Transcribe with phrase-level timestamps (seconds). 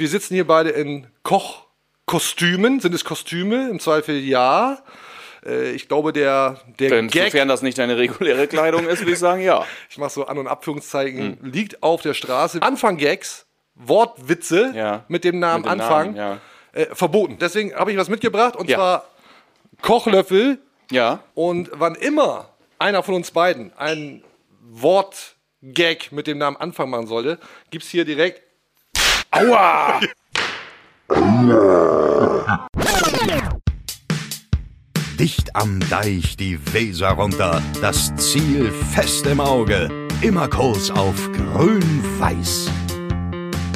[0.00, 2.80] Wir sitzen hier beide in Kochkostümen.
[2.80, 3.68] Sind es Kostüme?
[3.68, 4.78] Im Zweifel ja.
[5.44, 9.12] Äh, ich glaube, der, der Denn Gag, sofern das nicht deine reguläre Kleidung ist, würde
[9.12, 9.66] ich sagen, ja.
[9.90, 12.62] ich mache so An- und Abführungszeichen, liegt auf der Straße.
[12.62, 13.44] Anfang Gags,
[13.74, 15.04] Wortwitze Ja.
[15.08, 16.40] mit dem Namen Mit dem Anfang, Namen,
[16.72, 17.36] äh, verboten.
[17.38, 18.78] Deswegen habe ich was mitgebracht und Ja.
[18.78, 19.04] zwar
[19.82, 20.60] Kochlöffel.
[20.90, 21.22] Ja.
[21.34, 22.48] Und wann immer
[22.78, 24.24] einer von uns beiden einen
[24.62, 27.38] Wortgag mit dem Namen Anfang machen sollte,
[27.70, 28.44] gibt es hier direkt
[29.32, 30.00] Aua!
[35.18, 39.88] Dicht am Deich die Weser runter, das Ziel fest im Auge,
[40.20, 42.70] immer Kurs auf grün-weiß.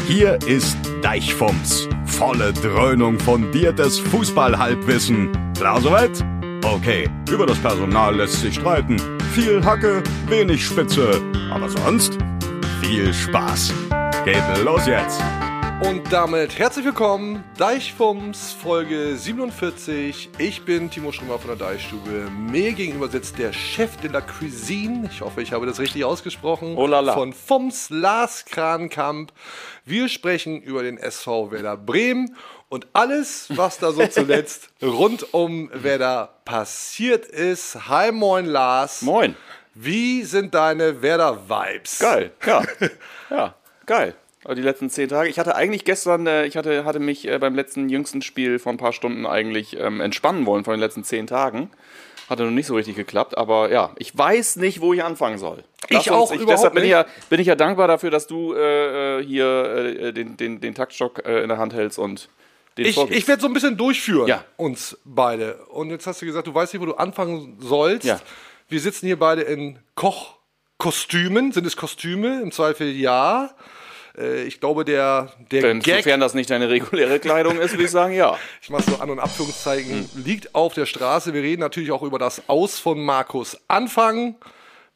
[0.09, 5.31] Hier ist Deichfumms, volle Dröhnung fundiertes Fußballhalbwissen.
[5.57, 6.25] Klar soweit?
[6.65, 8.97] Okay, über das Personal lässt sich streiten.
[9.33, 12.19] Viel Hacke, wenig Spitze, aber sonst
[12.81, 13.73] viel Spaß.
[14.25, 15.21] Geht los jetzt.
[15.83, 20.31] Und damit herzlich willkommen, Deichfums, Folge 47.
[20.39, 22.31] Ich bin Timo Strömer von der Deichstube.
[22.31, 25.11] Mir gegenüber sitzt der Chef de la Cuisine.
[25.13, 26.75] Ich hoffe, ich habe das richtig ausgesprochen.
[26.77, 27.13] Oh la la.
[27.13, 29.31] Von Fums, Lars Krankamp.
[29.85, 32.35] Wir sprechen über den SV Werder Bremen
[32.71, 37.89] und alles, was da so zuletzt rund um Werder passiert ist.
[37.89, 39.03] Hi, moin, Lars.
[39.03, 39.37] Moin.
[39.75, 41.99] Wie sind deine Werder-Vibes?
[41.99, 42.31] Geil.
[42.47, 42.63] Ja.
[43.31, 43.55] Ja,
[43.87, 44.15] geil.
[44.53, 45.31] Die letzten zehn Tage.
[45.31, 48.73] Ich hatte eigentlich gestern, äh, ich hatte, hatte mich äh, beim letzten jüngsten Spiel vor
[48.73, 51.71] ein paar Stunden eigentlich ähm, entspannen wollen von den letzten zehn Tagen.
[52.29, 55.63] Hatte noch nicht so richtig geklappt, aber ja, ich weiß nicht, wo ich anfangen soll.
[55.89, 56.93] Ich auch ich, überhaupt Deshalb bin ich, nicht.
[56.93, 60.75] ja, bin ich ja dankbar dafür, dass du äh, äh, hier äh, den, den, den
[60.75, 62.29] Taktstock äh, in der Hand hältst und
[62.79, 63.19] den Ich, vorgibst.
[63.19, 64.45] ich werde so ein bisschen durchführen, Ja.
[64.57, 65.57] uns beide.
[65.69, 68.07] Und jetzt hast du gesagt, du weißt nicht, wo du anfangen sollst.
[68.07, 68.19] Ja.
[68.69, 71.53] Wir sitzen hier beide in Kochkostümen.
[71.53, 72.41] Sind es Kostüme?
[72.43, 73.55] Im Zweifel ja.
[74.19, 77.85] Äh, Ich glaube, der, der Denn Gag, sofern das nicht deine reguläre Kleidung ist, würde
[77.85, 78.37] ich sagen, ja.
[78.63, 80.25] ich mache so An- und Abführungszeichen, Hm.
[80.25, 81.33] liegt auf der Straße.
[81.35, 84.37] Wir reden natürlich auch über das Aus von Markus Anfang.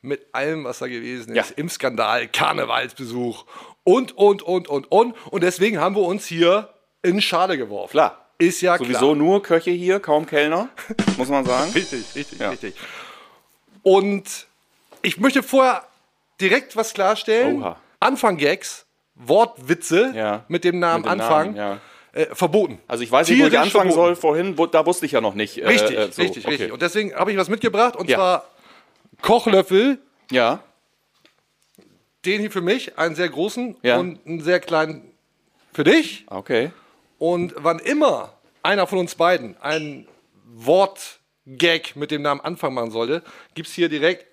[0.00, 1.50] Mit allem, was da gewesen ist.
[1.50, 1.56] Ja.
[1.56, 3.44] Im Skandal, Karnevalsbesuch
[3.82, 5.14] und, und, und, und, und.
[5.32, 6.68] Und deswegen haben wir uns hier
[7.02, 7.90] in Schale geworfen.
[7.92, 8.24] Klar.
[8.38, 9.14] Ist ja Sowieso klar.
[9.16, 10.68] nur Köche hier, kaum Kellner,
[11.16, 11.72] muss man sagen.
[11.74, 12.50] Richtig, richtig, Ja.
[12.50, 12.74] richtig.
[13.82, 14.46] Und
[15.02, 15.84] ich möchte vorher
[16.40, 17.62] direkt was klarstellen.
[17.62, 17.76] Oha.
[18.00, 18.86] Anfang Gags,
[19.18, 20.44] Wortwitze Ja.
[20.48, 21.80] mit dem Namen Mit dem Anfang, Namen,
[22.12, 22.78] äh, verboten.
[22.88, 23.94] Also ich weiß nicht, wo ich anfangen verboten.
[23.94, 24.16] soll.
[24.16, 25.58] Vorhin, wo, da wusste ich ja noch nicht.
[25.58, 26.22] äh, Richtig, äh, so.
[26.22, 26.50] richtig, okay.
[26.54, 26.72] richtig.
[26.72, 28.16] Und deswegen habe ich was mitgebracht und Ja.
[28.16, 28.44] zwar
[29.22, 29.98] Kochlöffel,
[30.30, 30.62] Ja,
[32.24, 33.98] den hier für mich, einen sehr großen Ja.
[33.98, 35.12] und einen sehr kleinen
[35.72, 36.24] für dich.
[36.28, 36.70] okay.
[37.18, 40.06] Und wann immer einer von uns beiden einen
[40.44, 43.22] Wortgag mit dem Namen Anfang machen sollte,
[43.54, 44.26] gibt es hier direkt.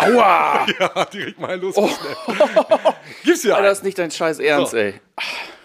[0.00, 0.66] Aua!
[0.78, 1.74] Ja, direkt mal los.
[3.24, 3.54] Gibt's ja.
[3.54, 3.64] Alter, einen.
[3.70, 4.76] das ist nicht dein scheiß Ernst, So.
[4.76, 4.94] ey.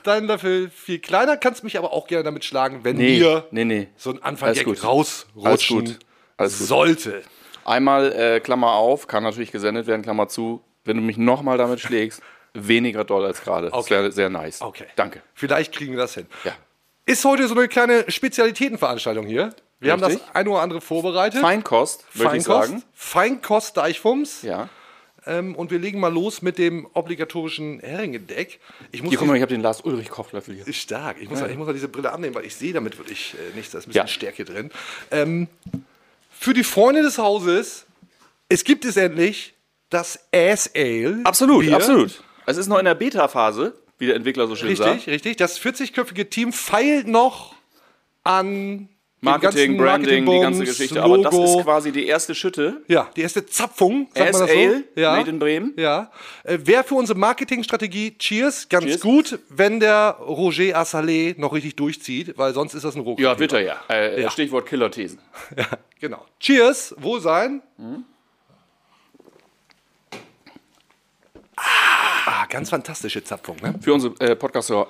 [0.03, 3.65] Dein Löffel viel kleiner, kannst mich aber auch gerne damit schlagen, wenn Nee, mir nee,
[3.65, 3.87] nee.
[3.97, 5.99] so ein Anfang rausrutschen Alles.
[6.37, 7.23] Alles sollte.
[7.63, 10.61] Einmal, äh, Klammer auf, kann natürlich gesendet werden, Klammer zu.
[10.83, 12.21] Wenn du mich nochmal damit schlägst,
[12.53, 13.69] weniger doll als gerade.
[13.71, 13.89] Das Okay.
[13.95, 14.61] wäre sehr nice.
[14.61, 14.85] Okay.
[14.95, 15.21] Danke.
[15.33, 16.27] Vielleicht kriegen wir das hin.
[16.43, 16.51] Ja.
[17.07, 19.55] Ist heute so eine kleine Spezialitätenveranstaltung hier.
[19.85, 20.27] Wir haben das Richtig.
[20.33, 21.41] ein oder andere vorbereitet.
[21.41, 22.83] Feinkost, würde ich sagen.
[22.93, 24.41] Feinkost Deichfums.
[24.41, 24.69] Ja.
[25.27, 28.59] Ähm, und wir legen mal los mit dem obligatorischen Heringedeck.
[28.91, 30.67] Ich muss Hier, guck mal, ich habe den Lars Ulrich Kochlöffel hier.
[30.67, 31.17] Ist stark.
[31.19, 31.47] Ich muss, ja.
[31.47, 33.71] ich muss ja diese Brille annehmen, weil ich sehe damit wirklich äh, nichts.
[33.71, 34.07] Da ist ein bisschen Ja.
[34.07, 34.69] Stärke drin.
[35.09, 35.47] Ähm,
[36.31, 37.85] für die Freunde des Hauses,
[38.49, 39.55] es gibt es endlich
[39.89, 41.21] das Ass Ale.
[41.23, 41.75] Absolut, Bier.
[41.75, 42.21] absolut.
[42.45, 45.07] Es ist noch in der Beta-Phase, wie der Entwickler so schön Richtig, sagt.
[45.07, 45.37] richtig.
[45.37, 47.55] Das 40-köpfige Team feilt noch
[48.23, 48.89] an
[49.25, 51.03] Marketing, Branding, die ganze Geschichte.
[51.03, 51.59] Aber das Logo.
[51.59, 52.81] ist quasi die erste Schütte.
[52.87, 54.83] Ja, die erste Zapfung, sagt man das so?
[55.01, 55.15] Ja.
[55.17, 55.73] made in Bremen.
[55.77, 56.11] Ja.
[56.43, 59.01] Äh, Wäre für unsere Marketingstrategie Cheers ganz Cheers.
[59.01, 63.23] gut, wenn der Roger Assalé noch richtig durchzieht, weil sonst ist das ein Rohkost.
[63.23, 63.75] Ja, wird er ja.
[63.89, 64.29] Äh, Ja.
[64.29, 65.19] Stichwort Killer-Thesen.
[65.57, 65.65] Ja,
[65.99, 66.25] genau.
[66.39, 67.61] Cheers, Wohlsein.
[71.57, 73.75] Ah, ganz fantastische Zapfung, ne?
[73.81, 74.87] Für unsere äh, Podcaster.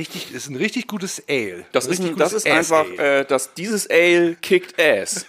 [0.00, 1.66] Richtig, ist ein richtig gutes Ale.
[1.72, 5.26] Das ist, richtig ein, das ist einfach, äh, dass dieses Ale kickt ass.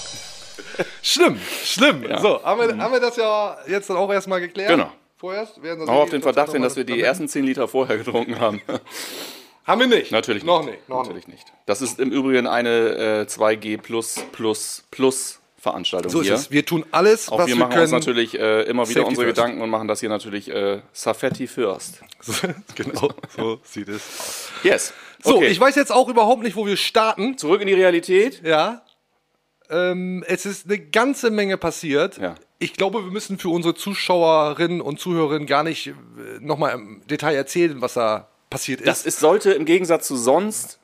[1.02, 2.04] Schlimm, schlimm.
[2.20, 4.68] So, haben wir, haben wir das ja jetzt dann auch erstmal geklärt?
[4.68, 4.92] Genau.
[5.16, 5.62] Vorerst?
[5.62, 8.38] Werden das Auch auf den Verdacht hin, dass wir die ersten 10 Liter vorher getrunken
[8.38, 8.60] haben.
[9.64, 10.12] Haben wir nicht.
[10.12, 10.72] Natürlich Noch nicht.
[10.72, 10.88] nicht.
[10.90, 11.46] Noch Natürlich nicht.
[11.64, 12.68] Das ist im Übrigen eine
[13.20, 16.34] äh, 2G plus plus plus Veranstaltung So ist hier.
[16.36, 16.50] es.
[16.50, 17.82] Wir tun alles, Auch was wir wir machen können.
[17.82, 19.36] uns natürlich äh, immer wieder Safety unsere first.
[19.36, 22.00] Gedanken und machen das hier natürlich äh, Safetti first.
[22.74, 24.48] genau, so sieht es aus.
[24.62, 24.92] Yes.
[25.22, 25.48] So, okay.
[25.48, 27.36] ich weiß jetzt auch überhaupt nicht, wo wir starten.
[27.36, 28.40] Zurück in die Realität.
[28.42, 28.82] Ja.
[29.68, 32.16] Ähm, es ist eine ganze Menge passiert.
[32.18, 32.34] Ja.
[32.58, 35.92] Ich glaube, wir müssen für unsere Zuschauerinnen und Zuhörerinnen gar nicht äh,
[36.40, 38.86] nochmal im Detail erzählen, was da passiert ist.
[38.88, 40.78] Das ist, sollte im Gegensatz zu sonst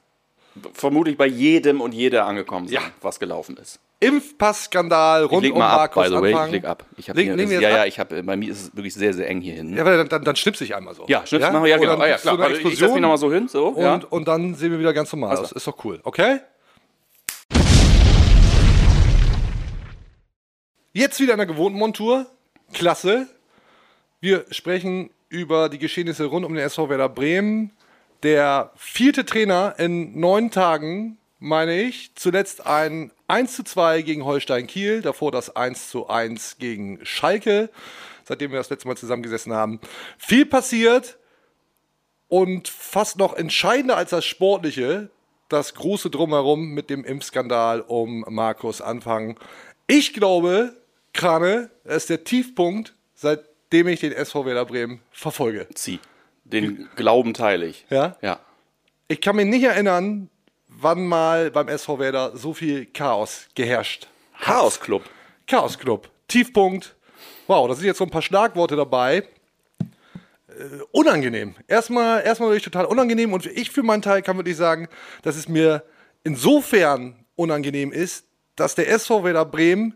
[0.74, 2.80] vermutlich bei jedem und jeder angekommen sein, Ja.
[3.02, 3.80] was gelaufen ist.
[3.98, 6.32] Impfpassskandal Ich rund leg um mal ab, Markus by the way.
[6.32, 6.46] Anfang.
[6.48, 6.84] Ich leg ab.
[6.98, 7.86] Ich hab Leg- hier, ja, ja, ab?
[7.86, 9.74] ich hab, bei mir ist es wirklich sehr, sehr eng hier hinten.
[9.74, 11.06] Ja, aber dann, dann, dann schnipse ich einmal so.
[11.08, 11.96] Ja, schnips machen wir, ja, genau.
[11.98, 12.34] Ah, ja, so klar.
[12.34, 13.68] eine Warte, ich setz mich nochmal so hin, so.
[13.68, 14.00] und, ja.
[14.10, 15.44] und dann sehen wir wieder ganz normal Also.
[15.44, 15.52] aus.
[15.52, 16.40] Ist doch cool, okay?
[20.92, 22.26] Jetzt wieder in der gewohnten Montur.
[22.72, 23.26] Klasse.
[24.20, 27.70] Wir sprechen über die Geschehnisse rund um den SV Werder Bremen.
[28.22, 32.12] Der vierte Trainer in neun Tagen, meine ich.
[32.14, 37.70] Zuletzt ein 1 zu 2 gegen Holstein Kiel, davor das 1 zu 1 gegen Schalke,
[38.24, 39.80] seitdem wir das letzte Mal zusammengesessen haben.
[40.18, 41.18] Viel passiert
[42.28, 45.10] und fast noch entscheidender als das Sportliche,
[45.48, 49.38] das große Drumherum mit dem Impfskandal um Markus Anfang.
[49.86, 50.76] Ich glaube,
[51.12, 55.68] Krane, das ist der Tiefpunkt, seitdem ich den SV Werder Bremen verfolge.
[55.74, 56.00] Zieh.
[56.44, 57.86] Den Glauben teile ich.
[57.90, 58.16] Ja?
[58.22, 58.38] Ja.
[59.08, 60.30] Ich kann mich nicht erinnern,
[60.78, 64.08] wann mal beim SV Werder so viel Chaos geherrscht.
[64.40, 65.02] Chaos Club.
[65.46, 66.08] Chaos Club.
[66.28, 66.94] Tiefpunkt.
[67.46, 69.28] Wow, da sind jetzt so ein paar Schlagworte dabei.
[70.48, 71.54] Äh, unangenehm.
[71.66, 74.88] Erstmal, erstmal wirklich total unangenehm und ich für meinen Teil kann wirklich sagen,
[75.22, 75.82] dass es mir
[76.24, 78.26] insofern unangenehm ist,
[78.56, 79.94] dass der SV Werder Bremen,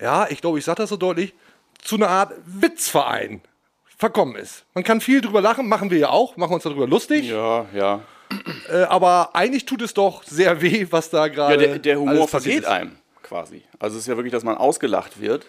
[0.00, 1.34] ja, ich glaube, ich sage das so deutlich,
[1.82, 3.40] zu einer Art Witzverein
[3.96, 4.64] verkommen ist.
[4.74, 8.02] Man kann viel drüber lachen, machen wir ja auch, machen uns darüber lustig, Ja, ja.
[8.70, 12.28] Äh, aber eigentlich tut es doch sehr weh, was da gerade Ja, der, der Humor
[12.28, 12.92] vergeht einem
[13.22, 13.62] quasi.
[13.78, 15.46] Also es ist ja wirklich, dass man ausgelacht wird,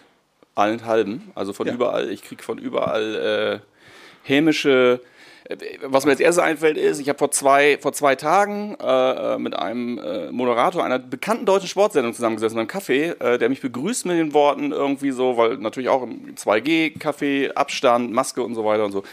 [0.54, 1.30] allenthalben.
[1.34, 1.74] Also von Ja.
[1.74, 5.00] überall, ich kriege von überall äh, hämische.
[5.48, 9.34] äh, Was mir als erstes einfällt, ist, ich habe vor zwei, vor zwei Tagen äh,
[9.34, 13.60] äh, mit einem äh, Moderator einer bekannten deutschen Sportsendung zusammengesessen beim Café, äh, der mich
[13.60, 18.64] begrüßt mit den Worten irgendwie so, weil natürlich auch im 2G-Café, Abstand, Maske und so
[18.64, 19.04] weiter und so.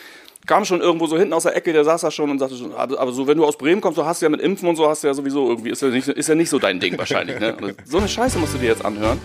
[0.45, 2.73] Kam schon irgendwo so hinten aus der Ecke, der saß da schon und sagte schon,
[2.73, 4.87] aber, aber so, wenn du aus Bremen kommst, du hast ja mit Impfen und so,
[4.87, 7.39] hast du ja sowieso irgendwie, ist ja nicht, ist ja nicht so dein Ding wahrscheinlich.
[7.39, 7.75] Ne?
[7.85, 9.19] So eine Scheiße musst du dir jetzt anhören.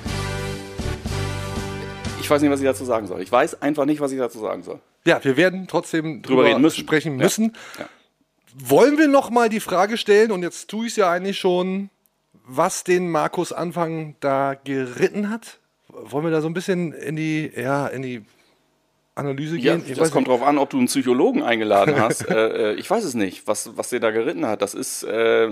[2.21, 3.21] Ich weiß nicht, was ich dazu sagen soll.
[3.23, 4.79] Ich weiß einfach nicht, was ich dazu sagen soll.
[5.05, 6.81] Ja, wir werden trotzdem drüber, reden müssen.
[6.81, 7.25] sprechen Ja.
[7.25, 7.57] müssen.
[7.79, 7.87] Ja.
[8.57, 11.91] Wollen wir noch mal die Frage stellen, und jetzt tue ich es ja eigentlich schon,
[12.47, 15.59] was den Markus Anfang da geritten hat?
[15.89, 18.23] Wollen wir da so ein bisschen in die, ja, in die
[19.15, 19.85] Analyse Ja, gehen?
[19.87, 20.39] Ich das kommt nicht.
[20.39, 22.23] drauf an, ob du einen Psychologen eingeladen hast.
[22.31, 24.63] äh, äh, ich weiß es nicht, was, was der da geritten hat.
[24.63, 25.51] Das ist äh,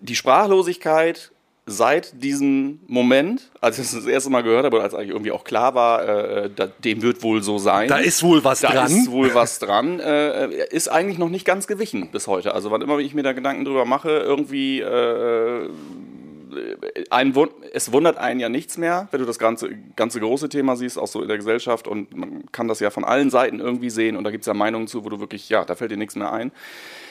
[0.00, 1.32] die Sprachlosigkeit
[1.70, 5.44] seit diesem Moment, als ich es das erste Mal gehört habe, als eigentlich irgendwie auch
[5.44, 7.88] klar war, äh, da, dem wird wohl so sein.
[7.88, 8.86] Da ist wohl was da dran.
[8.90, 10.00] ist wohl was dran.
[10.00, 12.54] Äh, ist eigentlich noch nicht ganz gewichen bis heute.
[12.54, 15.68] Also wann immer ich mir da Gedanken drüber mache, irgendwie äh,
[17.10, 17.34] ein
[17.72, 21.06] es wundert einen ja nichts mehr, wenn du das ganze, ganze große Thema siehst, auch
[21.06, 24.24] so in der Gesellschaft und man kann das ja von allen Seiten irgendwie sehen und
[24.24, 26.32] da gibt es ja Meinungen zu, wo du wirklich, ja, da fällt dir nichts mehr
[26.32, 26.52] ein.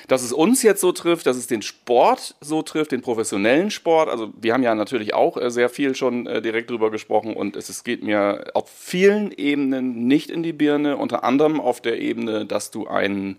[0.08, 4.08] Dass es uns jetzt so trifft, dass es den Sport so trifft, den professionellen Sport.
[4.08, 7.56] Also wir haben ja natürlich auch äh, sehr viel schon äh, direkt drüber gesprochen und
[7.58, 12.00] es, es geht mir auf vielen Ebenen nicht in die Birne, unter anderem auf der
[12.00, 13.38] Ebene, dass du einen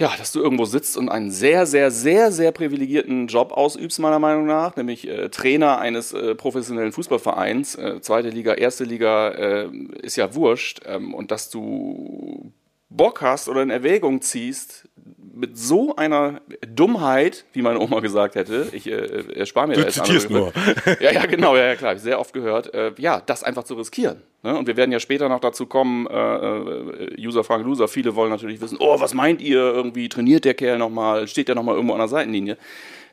[0.00, 4.18] ja, dass du irgendwo sitzt und einen sehr, sehr, sehr, sehr privilegierten Job ausübst, meiner
[4.18, 9.68] Meinung nach, nämlich äh, Trainer eines äh, professionellen Fußballvereins, äh, zweite Liga, erste Liga, äh,
[10.00, 12.50] ist ja wurscht, ähm, und dass du
[12.88, 14.88] Bock hast oder in Erwägung ziehst,
[15.32, 19.94] mit so einer Dummheit, wie meine Oma gesagt hätte, ich äh, erspare mir Du jetzt
[19.94, 20.52] zitierst Begriffe.
[21.00, 22.72] Ja, ja, genau, ja, klar, ich sehr oft gehört.
[22.74, 24.22] Äh, ja, das einfach zu riskieren.
[24.42, 24.56] Ne?
[24.56, 28.30] Und wir werden ja später noch dazu kommen, äh, äh, User fragen Loser, viele wollen
[28.30, 31.94] natürlich wissen, oh, was meint ihr irgendwie, trainiert der Kerl nochmal, steht der nochmal irgendwo
[31.94, 32.56] an der Seitenlinie?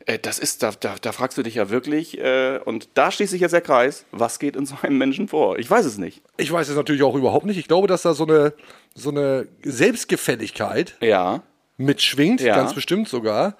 [0.05, 3.31] Äh, das ist, da, da, da fragst du dich ja wirklich, äh, und da schließt
[3.31, 5.59] sich jetzt der Kreis, was geht in so einem Menschen vor?
[5.59, 6.21] Ich weiß es nicht.
[6.37, 7.57] Ich weiß es natürlich auch überhaupt nicht.
[7.57, 8.53] Ich glaube, dass da so eine,
[8.95, 11.43] so eine Selbstgefälligkeit Ja,
[11.77, 12.55] mitschwingt, Ja.
[12.55, 13.55] ganz bestimmt sogar,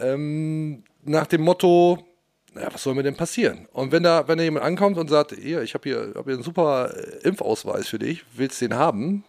[0.00, 1.98] ähm, nach dem Motto,
[2.54, 3.66] naja, was soll mir denn passieren?
[3.72, 6.34] Und wenn da, wenn da jemand ankommt und sagt, hier, ich habe hier, hab hier
[6.34, 9.24] einen super äh, Impfausweis für dich, willst du den haben?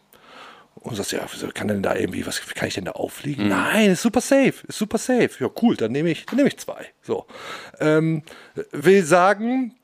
[0.75, 3.45] Und sagst, ja, wieso kann denn da irgendwie, was kann ich denn da aufliegen?
[3.45, 3.49] Mhm.
[3.49, 5.31] Nein, ist super safe, ist super safe.
[5.39, 6.85] Ja, cool, dann nehme ich, dann nehme ich zwei.
[7.01, 7.25] So.
[7.81, 8.23] Ähm,
[8.71, 9.75] will sagen,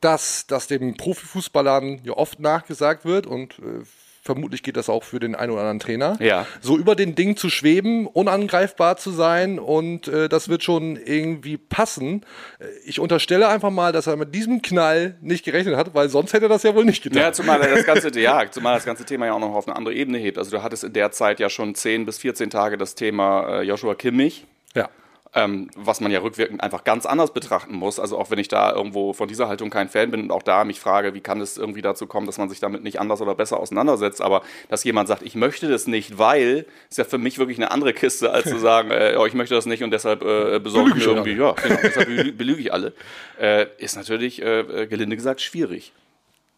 [0.00, 3.84] dass, dass dem Profifußballern ja oft nachgesagt wird und äh,
[4.22, 6.16] vermutlich geht das auch für den einen oder anderen Trainer.
[6.20, 6.46] Ja.
[6.60, 11.56] So über den Ding zu schweben, unangreifbar zu sein und äh, das wird schon irgendwie
[11.56, 12.24] passen.
[12.60, 16.32] Äh, Ich unterstelle einfach mal, dass er mit diesem Knall nicht gerechnet hat, weil sonst
[16.32, 17.20] hätte er das ja wohl nicht getan.
[17.20, 19.76] Ja, zumal er das ganze, ja, zumal das ganze Thema ja auch noch auf eine
[19.76, 20.38] andere Ebene hebt.
[20.38, 23.62] Also du hattest in der Zeit ja schon 10 bis 14 Tage das Thema äh,
[23.62, 24.46] Joshua Kimmich.
[24.74, 24.88] ja.
[25.34, 27.98] Ähm, was man ja rückwirkend einfach ganz anders betrachten muss.
[27.98, 30.64] Also auch wenn ich da irgendwo von dieser Haltung kein Fan bin und auch da
[30.64, 33.34] mich frage, wie kann es irgendwie dazu kommen, dass man sich damit nicht anders oder
[33.34, 34.20] besser auseinandersetzt.
[34.20, 37.70] Aber dass jemand sagt, ich möchte das nicht, weil, ist ja für mich wirklich eine
[37.70, 40.90] andere Kiste, als zu sagen, äh, oh, ich möchte das nicht und deshalb äh, besorge
[40.90, 42.92] ich mir irgendwie, ja, genau, deshalb belüge ich alle.
[43.40, 45.92] Äh, ist natürlich, äh, äh, gelinde gesagt, schwierig.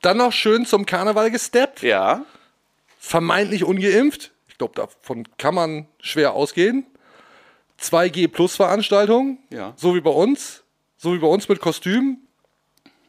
[0.03, 1.83] Dann noch schön zum Karneval gesteppt.
[1.83, 2.25] Ja.
[2.99, 4.33] Vermeintlich ungeimpft.
[4.49, 6.87] Ich glaube, davon kann man schwer ausgehen.
[7.81, 9.73] 2G Plus Veranstaltung, Ja.
[9.77, 10.65] so wie bei uns,
[10.97, 12.19] so wie bei uns mit Kostüm.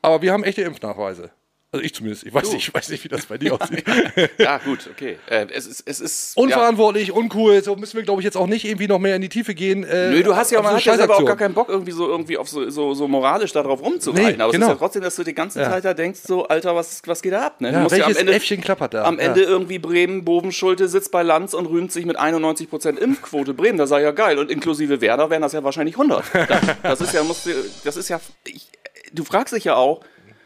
[0.01, 1.31] Aber wir haben echte Impfnachweise.
[1.75, 2.25] Also ich zumindest.
[2.25, 3.83] Ich weiß, nicht, ich weiß nicht, wie das bei dir aussieht.
[4.37, 5.17] Ja, gut, okay.
[5.27, 7.61] Äh, es ist, es ist Unverantwortlich, uncool.
[7.63, 9.83] So müssen wir, glaube ich, jetzt auch nicht irgendwie noch mehr in die Tiefe gehen.
[9.83, 11.91] Äh, Nö, du hast ja, man so hat ja selber auch gar keinen Bock, irgendwie
[11.91, 14.37] so, irgendwie auf so, so, so moralisch darauf rumzureiten.
[14.37, 14.65] Nee, Aber genau.
[14.67, 15.69] es ist ja trotzdem, dass du die ganze Ja.
[15.71, 17.59] Zeit da denkst, so, Alter, was, was geht da ab?
[17.61, 17.69] Ne?
[17.69, 19.03] Du Ja, musst ja welches am Ende, Äffchen klappert da?
[19.03, 19.25] am Ja.
[19.25, 23.53] Ende irgendwie Bremen, Boven, Schulte sitzt bei Lanz und rühmt sich mit 91% Impfquote.
[23.53, 24.37] Bremen, das sei ja geil.
[24.39, 26.23] Und inklusive Werder wären das ja wahrscheinlich 100.
[26.33, 27.51] Das, das ist ja, musst du,
[27.83, 28.67] das ist ja, ich,
[29.13, 30.01] du fragst dich ja auch,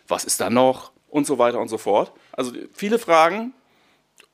[0.07, 0.91] was ist da noch?
[1.09, 2.11] Und so weiter und so fort.
[2.31, 3.53] Also viele Fragen,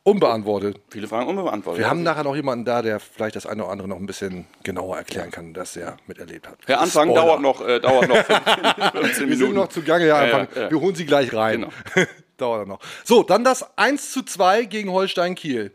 [0.03, 0.79] Unbeantwortet.
[0.89, 1.79] viele Fragen unbeantwortet.
[1.79, 4.46] Wir haben nachher noch jemanden da, der vielleicht das eine oder andere noch ein bisschen
[4.62, 6.60] genauer erklären kann, dass er miterlebt hat.
[6.67, 7.25] Der Anfang Spoiler.
[7.25, 9.38] dauert noch, äh, dauert noch 15 Wir Minuten.
[9.38, 10.55] sind noch zugange, ja, Ja, Anfang.
[10.55, 10.72] ja, ja.
[10.72, 11.62] Wir holen sie gleich rein.
[11.94, 12.08] Genau.
[12.38, 12.79] Dauert noch.
[13.03, 15.72] So, dann das 1 zu 2 gegen Holstein Kiel.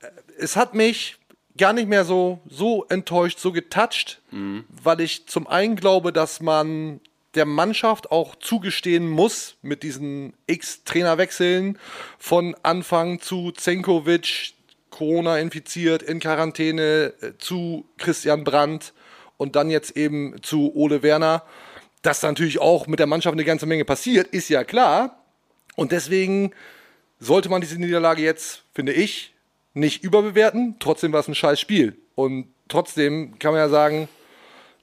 [0.00, 1.16] Äh, Es hat mich
[1.56, 4.64] gar nicht mehr so, so enttäuscht, so getoucht, Mhm.
[4.82, 7.00] weil ich zum einen glaube, dass man
[7.34, 11.78] der Mannschaft auch zugestehen muss mit diesen X-Trainerwechseln
[12.18, 14.54] von Anfang zu Zenkovic,
[14.90, 18.92] Corona infiziert, in Quarantäne, äh, zu Christian Brandt
[19.36, 21.44] und dann jetzt eben zu Ole Werner.
[22.02, 25.22] Dass da natürlich auch mit der Mannschaft eine ganze Menge passiert, ist ja klar.
[25.76, 26.52] Und deswegen
[27.20, 29.34] sollte man diese Niederlage jetzt, finde ich,
[29.74, 30.76] nicht überbewerten.
[30.80, 31.96] Trotzdem war es ein scheiß Spiel.
[32.14, 34.08] Und trotzdem kann man ja sagen,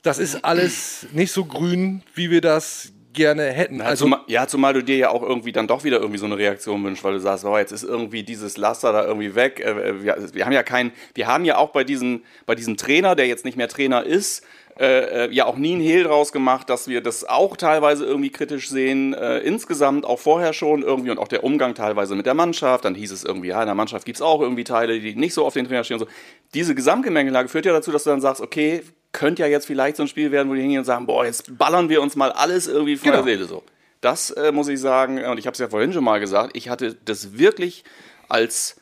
[0.03, 3.81] das ist alles nicht so grün, wie wir das gerne hätten.
[3.81, 6.83] Also, ja, zumal du dir ja auch irgendwie dann doch wieder irgendwie so eine Reaktion
[6.83, 9.59] wünschst, weil du sagst, oh, jetzt ist irgendwie dieses Laster da irgendwie weg.
[9.59, 13.15] Äh, Wir, wir haben ja kein, wir haben ja auch bei diesem, bei diesem Trainer,
[13.15, 14.43] der jetzt nicht mehr Trainer ist,
[14.79, 18.29] äh, äh, ja auch nie einen Hehl draus gemacht, dass wir das auch teilweise irgendwie
[18.29, 19.15] kritisch sehen.
[19.15, 22.85] Äh, insgesamt auch vorher schon irgendwie und auch der Umgang teilweise mit der Mannschaft.
[22.85, 25.33] Dann hieß es irgendwie, ja, in der Mannschaft gibt es auch irgendwie Teile, die nicht
[25.33, 26.11] so auf den Trainer stehen und so.
[26.53, 30.03] Diese Gesamtgemengelage führt ja dazu, dass du dann sagst, okay, könnte ja jetzt vielleicht so
[30.03, 32.67] ein Spiel werden, wo die hingehen und sagen, boah, jetzt ballern wir uns mal alles
[32.67, 33.23] irgendwie von Genau.
[33.23, 33.63] der Seele so.
[34.01, 36.69] Das äh, muss ich sagen, und ich habe es ja vorhin schon mal gesagt, ich
[36.69, 37.83] hatte das wirklich
[38.29, 38.75] als,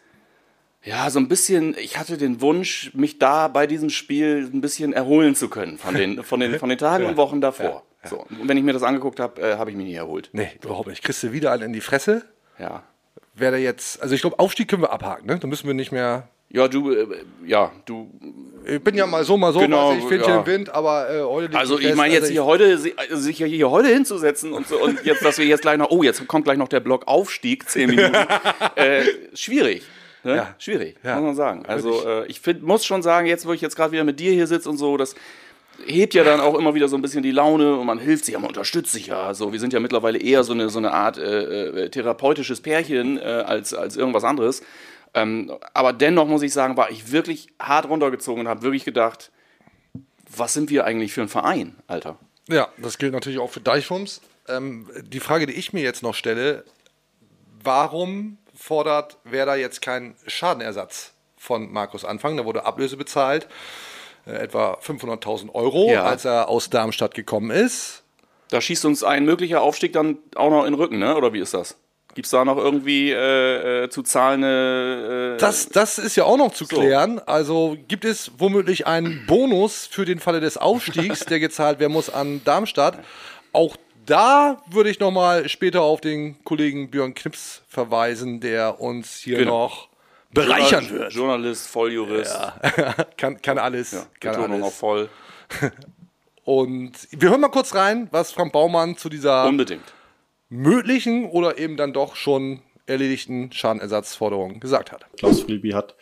[0.83, 4.91] ja, so ein bisschen, ich hatte den Wunsch, mich da bei diesem Spiel ein bisschen
[4.93, 7.83] erholen zu können von den, von den, von den Tagen und Wochen davor.
[8.03, 10.29] So, und wenn ich mir das angeguckt habe, äh, habe ich mich nie erholt.
[10.33, 11.01] nee, überhaupt nicht.
[11.03, 12.23] Kriegst du wieder einen in die Fresse?
[12.59, 12.83] Ja.
[13.37, 15.39] Da jetzt, also ich glaube, Aufstieg können wir abhaken, ne?
[15.39, 16.29] Da müssen wir nicht mehr.
[16.49, 17.07] Ja, du, äh,
[17.45, 18.09] ja, du,
[18.65, 20.39] Ich bin ja mal so, mal so, Genau, ich, Fähnchen ja.
[20.39, 23.39] im Wind, aber äh, heute liegt Also ich meine jetzt Also hier heute, also sich
[23.39, 26.25] ja hier heute hinzusetzen und so und jetzt, dass wir jetzt gleich noch, oh, jetzt
[26.27, 28.15] kommt gleich noch der Block Aufstieg, zehn Minuten,
[28.75, 29.83] äh, schwierig.
[30.23, 30.37] Ne?
[30.37, 30.55] Ja.
[30.57, 31.15] Schwierig, Ja.
[31.15, 31.65] muss man sagen.
[31.67, 34.31] Also äh, ich find, muss schon sagen, jetzt wo ich jetzt gerade wieder mit dir
[34.31, 35.15] hier sitze und so, das
[35.85, 38.33] hebt ja dann auch immer wieder so ein bisschen die Laune und man hilft sich,
[38.33, 39.33] ja, man unterstützt sich ja.
[39.33, 43.17] So, wir sind ja mittlerweile eher so eine, so eine Art äh, äh, therapeutisches Pärchen
[43.17, 44.61] äh, als, als irgendwas anderes.
[45.15, 49.31] Ähm, aber dennoch muss ich sagen, war ich wirklich hart runtergezogen und habe wirklich gedacht,
[50.29, 52.17] was sind wir eigentlich für ein Verein, Alter?
[52.47, 54.21] Ja, das gilt natürlich auch für Deichfums.
[54.47, 56.65] Ähm, die Frage, die ich mir jetzt noch stelle,
[57.63, 62.37] warum fordert Werder jetzt keinen Schadenersatz von Markus Anfang?
[62.37, 63.47] Da wurde Ablöse bezahlt,
[64.27, 66.03] äh, etwa 500.000 Euro, Ja.
[66.03, 68.03] als er aus Darmstadt gekommen ist.
[68.49, 71.15] Da schießt uns ein möglicher Aufstieg dann auch noch in den Rücken, ne?
[71.15, 71.77] oder wie ist das?
[72.15, 75.35] Gibt es da noch irgendwie äh, äh, zu zahlende...
[75.35, 77.19] Äh, Das, das ist ja auch noch zu klären.
[77.25, 82.09] Also gibt es womöglich einen Bonus für den Falle des Aufstiegs, der gezahlt werden muss
[82.09, 82.99] an Darmstadt.
[83.51, 89.37] Auch da würde ich nochmal später auf den Kollegen Björn Knips verweisen, der uns hier
[89.39, 89.63] Genau.
[89.65, 89.89] noch
[90.31, 91.13] bereichern Journal- wird.
[91.13, 92.37] Journalist, Volljurist,
[93.17, 93.91] kann, kann alles.
[94.21, 94.67] kann Betonung alles.
[94.67, 95.09] auf voll.
[96.43, 99.83] Und wir hören mal kurz rein, was Frank Baumann zu dieser Unbedingt.
[100.49, 105.05] Möglichen oder eben dann doch schon erledigten Schadenersatzforderung gesagt hat.
[105.17, 105.95] Klaus Philippi hat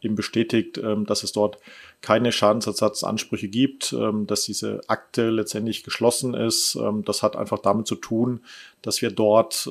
[0.00, 1.58] eben bestätigt, ähm, dass es dort
[2.00, 6.74] keine Schadensersatzansprüche gibt, ähm, dass diese Akte letztendlich geschlossen ist.
[6.74, 8.40] Ähm, Das hat einfach damit zu tun,
[8.82, 9.70] dass wir dort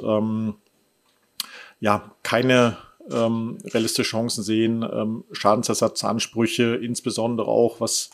[1.79, 2.77] ja keine
[3.11, 8.11] ähm, realistische Chancen sehen, ähm, Schadensersatzansprüche, insbesondere auch was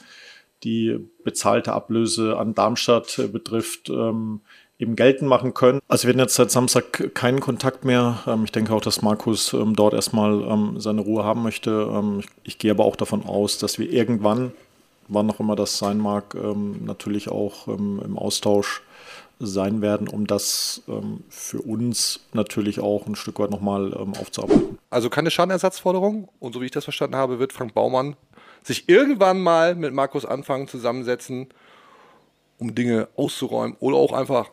[0.63, 4.41] die bezahlte Ablöse an Darmstadt äh, betrifft, ähm,
[4.79, 5.81] eben geltend machen können.
[5.89, 8.19] Also wir hatten jetzt seit Samstag keinen Kontakt mehr.
[8.25, 12.23] Ähm, ich denke auch, dass Markus ähm, dort erstmal ähm, seine Ruhe haben möchte.
[12.43, 14.53] Ich, gehe aber auch davon aus, dass wir irgendwann
[15.09, 18.83] wann auch immer das sein mag, natürlich auch im Austausch
[19.39, 20.83] sein werden, um das
[21.29, 24.77] für uns natürlich auch ein Stück weit nochmal aufzuarbeiten.
[24.91, 26.29] Also keine Schadenersatzforderung.
[26.39, 28.15] Und so wie ich das verstanden habe, wird Frank Baumann
[28.61, 31.47] sich irgendwann mal mit Markus Anfang zusammensetzen,
[32.59, 34.51] um Dinge auszuräumen oder auch einfach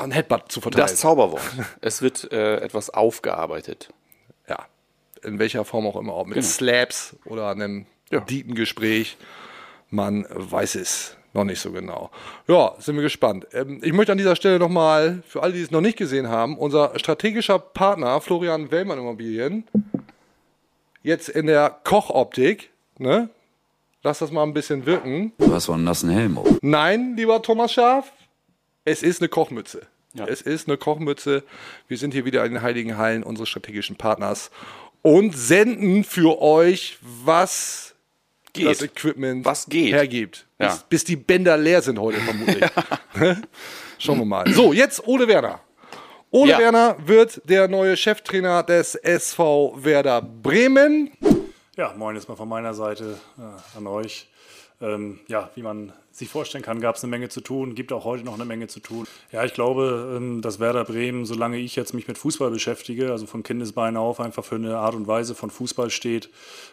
[0.00, 0.86] an Headbutt zu verteilen.
[0.86, 1.42] Das Zauberwort.
[1.80, 3.90] es wird äh, etwas aufgearbeitet.
[4.48, 4.66] ja,
[5.22, 6.46] in welcher Form auch immer, ob mit Genau.
[6.46, 8.20] Slaps oder einem Ja.
[8.20, 9.16] Dietengespräch.
[9.90, 12.10] Man weiß es noch nicht so genau.
[12.48, 13.46] Ja, sind wir gespannt.
[13.52, 16.56] Ähm, ich möchte an dieser Stelle nochmal, für alle, die es noch nicht gesehen haben,
[16.58, 19.64] unser strategischer Partner Florian Wellmann Immobilien,
[21.02, 23.28] jetzt in der Kochoptik, ne?
[24.02, 25.32] Lass das mal ein bisschen wirken.
[25.36, 26.48] Du hast wohl einen nassen Helm auf.
[26.62, 28.10] Nein, lieber Thomas Schaf,
[28.90, 29.82] es ist eine Kochmütze.
[30.14, 30.26] Ja.
[30.26, 31.44] Es ist eine Kochmütze.
[31.88, 34.50] Wir sind hier wieder in den heiligen Hallen unseres strategischen Partners
[35.02, 37.94] und senden für euch, was
[38.52, 38.66] Geht.
[38.66, 39.92] das Equipment Was geht.
[39.92, 40.46] hergibt.
[40.58, 40.68] Ja.
[40.68, 42.64] Bis, bis die Bänder leer sind heute vermutlich.
[43.98, 44.52] Schauen wir mal.
[44.52, 45.60] So, jetzt Ole Werner.
[46.32, 46.58] Ole Ja.
[46.58, 51.10] Werner wird der neue Cheftrainer des SV Werder Bremen.
[51.76, 54.28] Ja, moin jetzt mal von meiner Seite äh, an euch.
[54.80, 58.04] Ähm, ja, wie man sich vorstellen kann, gab es eine Menge zu tun, gibt auch
[58.04, 59.06] heute noch eine Menge zu tun.
[59.32, 63.26] Ja, ich glaube, ähm, dass Werder Bremen, solange ich jetzt mich mit Fußball beschäftige, also
[63.26, 66.28] von Kindesbeinen auf, einfach für eine Art und Weise von Fußball steht,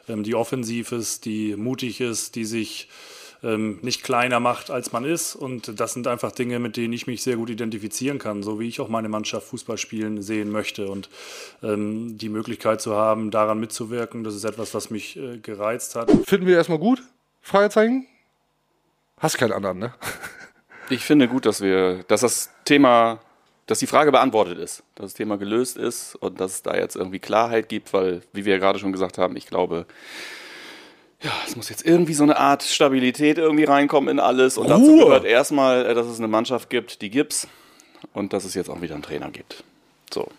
[0.10, 2.90] ähm, die offensiv ist, die mutig ist, die sich
[3.44, 5.36] ähm, nicht kleiner macht, als man ist.
[5.36, 8.68] Und das sind einfach Dinge, mit denen ich mich sehr gut identifizieren kann, so wie
[8.68, 10.88] ich auch meine Mannschaft Fußball spielen sehen möchte.
[10.88, 11.10] Und
[11.62, 16.12] die Möglichkeit zu haben, daran mitzuwirken, das ist etwas, was mich äh, gereizt hat.
[16.26, 17.04] Finden wir erstmal gut?
[17.42, 18.08] Fragezeichen?
[19.20, 19.94] Hast keinen anderen, ne?
[20.90, 23.20] Ich finde gut, dass wir, dass das Thema,
[23.66, 26.96] dass die Frage beantwortet ist, dass das Thema gelöst ist und dass es da jetzt
[26.96, 29.86] irgendwie Klarheit gibt, weil, wie wir ja gerade schon gesagt haben, ich glaube,
[31.22, 34.92] ja, es muss jetzt irgendwie so eine Art Stabilität irgendwie reinkommen in alles und dazu
[34.92, 35.06] Ruhe.
[35.06, 37.48] gehört erstmal, äh, dass es eine Mannschaft gibt, die gibt's
[38.14, 39.64] und dass es jetzt auch wieder einen Trainer gibt.
[40.14, 40.30] So.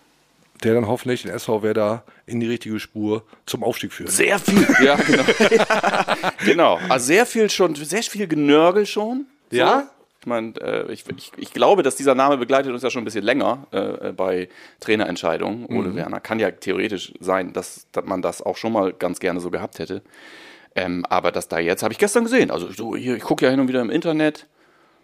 [0.63, 4.11] Der dann hoffentlich den SV Werder in die richtige Spur zum Aufstieg führt.
[4.11, 4.67] Sehr viel.
[4.83, 5.23] Ja, genau.
[6.45, 6.79] genau.
[6.89, 9.25] Also sehr viel schon, sehr viel Genörgel schon.
[9.51, 9.57] So.
[9.57, 9.89] Ja?
[10.21, 13.05] Ich meine, äh, ich, ich, ich glaube, dass dieser Name begleitet uns ja schon ein
[13.05, 14.49] bisschen länger äh, äh, bei
[14.81, 15.65] Trainerentscheidungen.
[15.67, 19.39] Ole Werner kann ja theoretisch sein, dass, dass man das auch schon mal ganz gerne
[19.39, 20.01] so gehabt hätte.
[20.75, 22.51] Ähm, aber das da jetzt habe ich gestern gesehen.
[22.51, 24.45] Also so hier, ich gucke ja hin und wieder im Internet,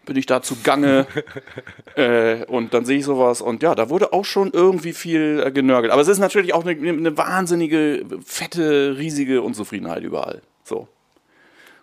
[0.06, 1.08] bin ich da zugange
[1.96, 5.52] äh, und dann sehe ich sowas und ja, da wurde auch schon irgendwie viel äh,
[5.52, 5.92] genörgelt.
[5.92, 10.42] Aber es ist natürlich auch eine, eine wahnsinnige, fette, riesige Unzufriedenheit überall.
[10.64, 10.88] So,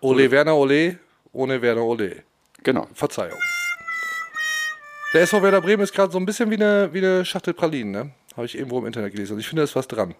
[0.03, 0.99] Ole Werner Ole,
[1.31, 2.23] ohne Werner Ole.
[2.61, 2.87] genau.
[2.93, 3.39] Verzeihung.
[5.13, 7.91] Der SV Werder Bremen ist gerade so ein bisschen wie eine, wie eine Schachtel Pralinen,
[7.91, 8.11] ne?
[8.35, 9.33] Habe ich irgendwo im Internet gelesen.
[9.33, 10.15] Und ich finde, da ist was dran.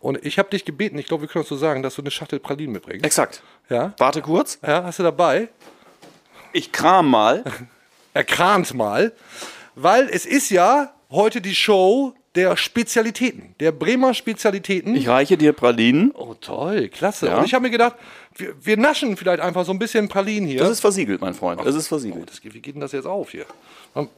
[0.00, 2.10] Und ich habe dich gebeten, ich glaube, wir können uns so sagen, dass du eine
[2.10, 3.04] Schachtel Pralinen mitbringst.
[3.04, 3.42] Exakt.
[3.68, 3.94] Ja?
[3.98, 4.58] Warte kurz.
[4.66, 5.50] Ja, hast du dabei?
[6.52, 7.44] Ich kram mal.
[8.14, 9.12] Erkrant mal.
[9.74, 14.94] Weil es ist ja heute die Show der Spezialitäten, der Bremer Spezialitäten.
[14.96, 16.12] Ich reiche dir Pralinen.
[16.12, 17.26] oh, toll, klasse.
[17.26, 17.38] Ja.
[17.38, 17.96] Und ich habe mir gedacht,
[18.36, 20.58] wir, wir naschen vielleicht einfach so ein bisschen Pralinen hier.
[20.60, 21.60] Das ist versiegelt, mein Freund.
[21.64, 22.30] Das ist versiegelt.
[22.30, 23.44] das, wie geht denn das jetzt auf hier?
[23.94, 24.08] Man,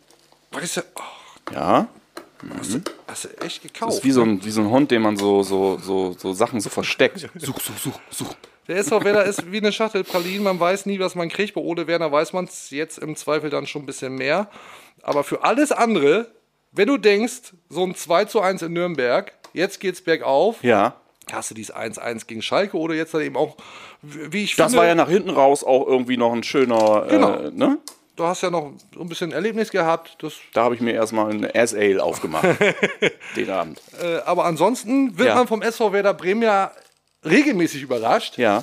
[0.52, 1.88] weißt du, oh, Ja.
[2.58, 3.90] Hast, du, hast du echt gekauft?
[3.92, 6.32] Das ist wie so ein, wie so ein Hund, den man so, so, so, so
[6.32, 7.20] Sachen so versteckt.
[7.36, 8.34] Such, such, such, such.
[8.66, 10.42] Der SV Werder ist wie eine Schachtel Pralinen.
[10.44, 11.54] Man weiß nie, was man kriegt.
[11.54, 14.48] Bei Ole Werner weiß man es jetzt im Zweifel dann schon ein bisschen mehr.
[15.02, 16.28] Aber für alles andere,
[16.72, 20.94] wenn du denkst, so ein 2 zu 1 in Nürnberg, jetzt geht's bergauf, Ja.
[21.30, 23.56] hast du dieses 1-1 gegen Schalke oder jetzt dann eben auch,
[24.00, 27.34] wie ich Das finde, war ja nach hinten raus auch irgendwie noch ein schöner, Genau.
[27.34, 27.78] äh, ne?
[28.16, 30.16] Du hast ja noch so ein bisschen Erlebnis gehabt.
[30.20, 32.46] Das, Da habe ich mir erstmal ein S-Ale aufgemacht.
[33.36, 33.80] den Abend.
[34.02, 35.34] äh, aber ansonsten wird Ja.
[35.36, 36.70] man vom SV Werder Bremen ja
[37.24, 38.38] regelmäßig überrascht.
[38.38, 38.62] Ja.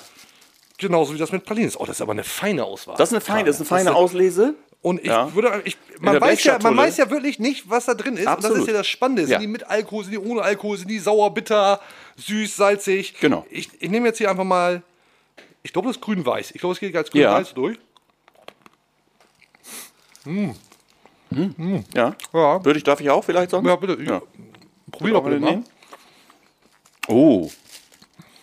[0.77, 1.79] Genauso wie das mit Pralinen ist.
[1.79, 2.95] Oh, das ist aber eine feine Auswahl.
[2.97, 4.55] Das ist eine feine, das ist eine feine Das Auslese.
[4.81, 5.33] Und ich Ja.
[5.35, 8.21] würde, ich, man, weiß ja, man weiß ja wirklich nicht, was da drin ist.
[8.21, 8.59] Und das Absolut.
[8.61, 9.23] ist ja das Spannende.
[9.23, 9.37] Sind Ja.
[9.39, 11.79] die mit Alkohol, sind die ohne Alkohol, sind die sauer, bitter,
[12.17, 13.13] süß, salzig?
[13.19, 13.45] Genau.
[13.51, 14.81] Ich, ich nehme jetzt hier einfach mal,
[15.61, 16.49] ich glaube, das ist grün-weiß.
[16.55, 17.43] Ich glaube, es geht als Ja.
[20.23, 20.55] Grün-weiß
[21.31, 21.83] durch.
[21.93, 22.15] Ja.
[22.33, 22.65] Ja.
[22.65, 23.67] Würde ich, darf ich auch vielleicht sonst?
[23.67, 24.01] Ja, bitte.
[24.03, 24.21] Ja.
[24.91, 25.51] Probier doch bitte den mal.
[25.51, 25.65] nehmen?
[27.07, 27.49] Oh.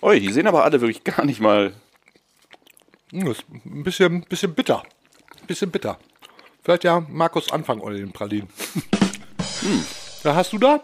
[0.02, 1.72] Ui, die sehen aber alle wirklich gar nicht mal.
[3.12, 4.82] Hm, Das ist ein bisschen, bisschen bitter.
[5.40, 5.98] Ein bisschen bitter.
[6.62, 8.48] Vielleicht ja Markus Anfang oder den Pralinen.
[9.60, 9.84] Hm.
[10.22, 10.82] Da hast du da?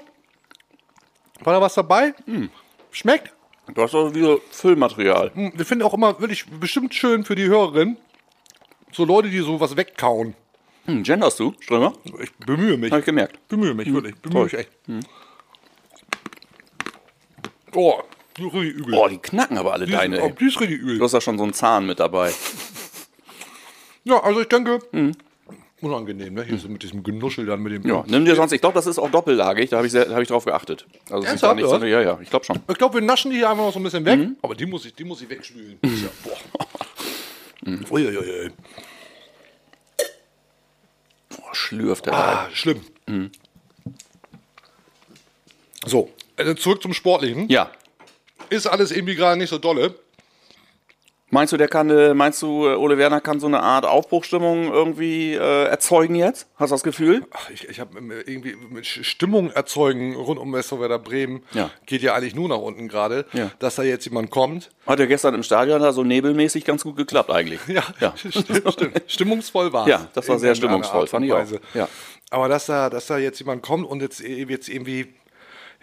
[1.41, 2.15] War da was dabei?
[2.27, 2.51] Hm.
[2.91, 3.33] Schmeckt?
[3.75, 5.31] Du hast doch wieder Füllmaterial.
[5.35, 7.97] Hm, Wir finden auch immer wirklich bestimmt schön für die Hörerin,
[8.93, 10.35] so Leute, die sowas wegkauen.
[10.87, 11.93] Hm, genderst du, Strömer?
[12.23, 12.91] Ich bemühe mich.
[12.91, 13.39] Habe ich gemerkt.
[13.49, 14.15] Bemühe mich, wirklich.
[14.17, 14.71] Bemühe mich echt.
[17.75, 17.95] Oh,
[18.37, 18.93] die ist richtig übel.
[18.95, 20.21] Boah, die knacken aber alle die, deine.
[20.23, 20.35] oh, Ey.
[20.39, 20.99] die ist richtig übel.
[20.99, 22.33] Du hast da schon so einen Zahn mit dabei.
[24.05, 24.81] Ja, also ich denke,
[25.81, 26.45] unangenehm, ne?
[26.45, 27.83] Hier so mit diesem Genuschel dann mit dem.
[27.83, 27.89] Mhm.
[27.89, 30.15] Ja, nimm dir sonst, ich glaube, das ist auch doppellagig, da habe ich, sehr- da
[30.15, 30.87] hab ich drauf geachtet.
[31.07, 31.87] Also es ist Ernsthaft, nicht so, oder?
[31.87, 32.59] ja, ja, ich glaube schon.
[32.69, 34.37] Ich glaube, wir naschen die hier einfach noch so ein bisschen weg, Mhm.
[34.43, 35.79] aber die muss ich, die muss ich wegspülen.
[35.81, 37.91] Das ist Ja, boah.
[37.91, 38.51] Uiuiui.
[41.55, 42.81] Schlürft der Ah, schlimm.
[45.87, 47.49] So, also zurück zum Sportlichen.
[47.49, 47.71] Ja.
[48.51, 49.95] Ist alles irgendwie gerade nicht so dolle.
[51.31, 54.71] Meinst du, der kann, äh, meinst du, äh, Ole Werner kann so eine Art Aufbruchstimmung
[54.71, 56.47] irgendwie äh, erzeugen jetzt?
[56.57, 57.25] Hast du das Gefühl?
[57.33, 61.43] Ach, ich, ich habe irgendwie mit Sch- Stimmung erzeugen rund um SV Werder Bremen.
[61.53, 61.71] Ja.
[61.87, 63.51] Geht ja eigentlich nur nach unten gerade, Ja.
[63.59, 64.71] dass da jetzt jemand kommt.
[64.87, 67.61] Hat ja gestern im Stadion da so nebelmäßig ganz gut geklappt eigentlich.
[67.69, 68.15] Ja, Ja.
[68.71, 69.03] stimmt.
[69.07, 71.45] Stimmungsvoll war Ja, das war sehr stimmungsvoll, fand ich auch.
[71.73, 71.89] Ja.
[72.31, 75.15] Aber dass da, dass da jetzt jemand kommt und jetzt, jetzt irgendwie,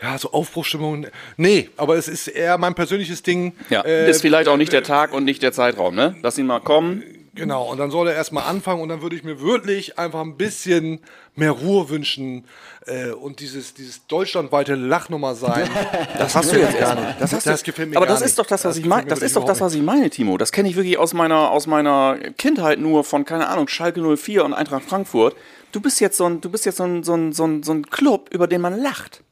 [0.01, 3.53] ja, so Aufbruchstimmung, nee, aber es ist eher mein persönliches Ding.
[3.69, 6.15] Ja, Äh, ist vielleicht auch nicht der Tag und nicht der Zeitraum, ne?
[6.21, 7.03] Lass ihn mal kommen.
[7.33, 10.35] Genau, und dann soll er erstmal anfangen und dann würde ich mir wirklich einfach ein
[10.35, 10.99] bisschen
[11.35, 12.43] mehr Ruhe wünschen
[12.87, 15.69] äh, und dieses, dieses deutschlandweite Lachnummer sein.
[16.17, 17.15] Das hast du jetzt erstmal.
[17.19, 17.71] Das, hast Das du.
[17.71, 18.31] gefällt mir Aber gar das nicht.
[18.31, 19.07] ist doch das, was Das ich meine.
[19.07, 20.37] Das ist doch das, was ich meine, Timo.
[20.37, 24.43] Das kenne ich wirklich aus meiner, aus meiner Kindheit nur von, keine Ahnung, Schalke 04
[24.43, 25.33] und Eintracht Frankfurt.
[25.71, 27.71] Du bist jetzt so ein, du bist jetzt so ein, so ein, so ein, so
[27.71, 29.23] ein Club, über den man lacht.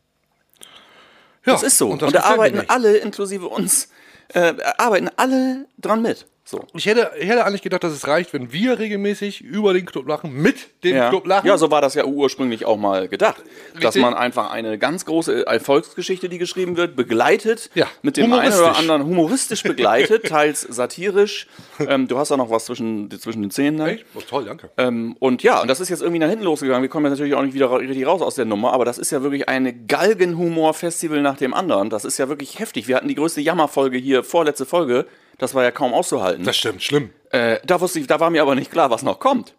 [1.46, 1.90] Ja, Das ist so.
[1.90, 3.90] Und, das da arbeiten alle, inklusive uns,
[4.34, 6.26] äh, arbeiten alle dran mit.
[6.50, 6.66] So.
[6.74, 10.08] Ich hätte, ich hätte eigentlich gedacht, dass es reicht, wenn wir regelmäßig über den Club
[10.08, 11.10] lachen, mit dem Ja.
[11.10, 11.46] Club lachen.
[11.46, 13.44] ja, so war das ja ursprünglich auch mal gedacht.
[13.76, 14.02] Dass Richtig.
[14.02, 18.76] man einfach eine ganz große Erfolgsgeschichte, die geschrieben wird, begleitet, Ja, mit dem einen oder
[18.78, 21.46] anderen humoristisch begleitet, teils satirisch.
[21.88, 23.76] Ähm, du hast da noch was zwischen, zwischen den Zähnen.
[23.78, 23.92] Ne?
[23.92, 24.06] Echt?
[24.16, 24.72] Oh, toll, danke.
[24.78, 26.82] Ähm, und ja, und das ist jetzt irgendwie nach hinten losgegangen.
[26.82, 29.12] Wir kommen jetzt natürlich auch nicht wieder richtig raus aus der Nummer, aber das ist
[29.12, 31.92] ja wirklich eine Galgenhumor-Festival nach dem anderen.
[31.92, 32.88] Das ist ja wirklich heftig.
[32.88, 35.06] Wir hatten die größte Jammerfolge hier, vorletzte Folge.
[35.40, 36.44] Das war ja kaum auszuhalten.
[36.44, 37.10] Das stimmt, schlimm.
[37.32, 39.56] Äh, da wusste ich, da war mir aber nicht klar, was noch kommt.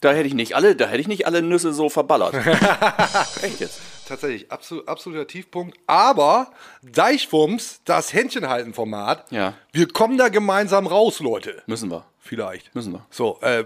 [0.00, 2.34] Da hätte ich nicht alle, da hätte ich nicht alle Nüsse so verballert.
[3.42, 3.80] Echt jetzt?
[4.06, 5.78] Tatsächlich, absolut, absoluter Tiefpunkt.
[5.86, 9.54] Aber Deichwumms, das Händchenhalten-Format, Ja.
[9.72, 11.62] wir kommen da gemeinsam raus, Leute.
[11.66, 12.04] Müssen wir.
[12.20, 12.74] Vielleicht.
[12.74, 13.06] Müssen wir.
[13.10, 13.64] So, äh,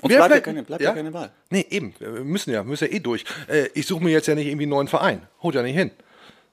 [0.00, 0.90] Und bleibt ja keine, bleibt ja?
[0.90, 1.30] ja keine Wahl.
[1.50, 1.92] Nee, eben.
[1.98, 3.24] Wir müssen ja, müssen ja eh durch.
[3.48, 5.26] Äh, ich suche mir jetzt ja nicht irgendwie einen neuen Verein.
[5.42, 5.90] Holt ja nicht hin.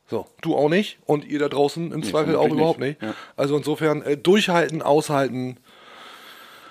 [0.09, 3.01] So, du auch nicht und ihr da draußen im Zweifel auch überhaupt nicht.
[3.01, 3.13] nicht.
[3.35, 5.57] Also insofern äh, durchhalten, aushalten,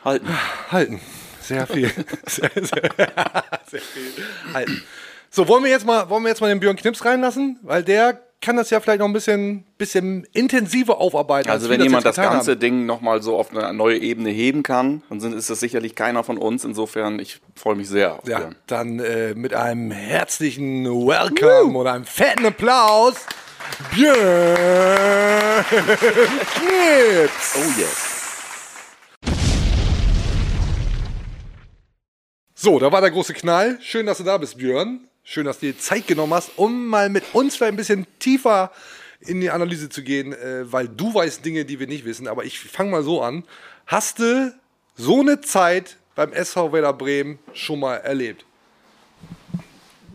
[0.04, 0.28] Halten.
[0.70, 1.00] halten.
[1.40, 1.88] Sehr viel.
[2.26, 2.90] sehr, sehr,
[3.66, 4.24] sehr viel.
[4.54, 4.82] Halten.
[5.30, 7.58] So, wollen wir jetzt mal, wollen wir jetzt mal den Björn Knips reinlassen?
[7.62, 11.50] Weil der kann das ja vielleicht noch ein bisschen, bisschen intensiver aufarbeiten.
[11.50, 12.60] Also als wenn jemand das getan ganze haben.
[12.60, 16.38] Ding nochmal so auf eine neue Ebene heben kann, dann ist das sicherlich keiner von
[16.38, 16.64] uns.
[16.64, 18.56] Insofern, ich freue mich sehr auf Ja, Björn.
[18.66, 23.14] dann äh, mit einem herzlichen Welcome und einem fetten Applaus.
[23.94, 25.64] Björn
[26.54, 27.56] Knips.
[27.56, 28.12] Oh yes.
[32.54, 33.78] So, da war der große Knall.
[33.80, 35.08] Schön, dass du da bist, Björn.
[35.28, 38.70] Schön, dass du dir Zeit genommen hast, um mal mit uns vielleicht ein bisschen tiefer
[39.18, 42.28] in die Analyse zu gehen, äh, weil du weißt Dinge, die wir nicht wissen.
[42.28, 43.42] Aber ich fange mal so an.
[43.88, 44.54] Hast du
[44.94, 48.44] so eine Zeit beim SV Werder Bremen schon mal erlebt?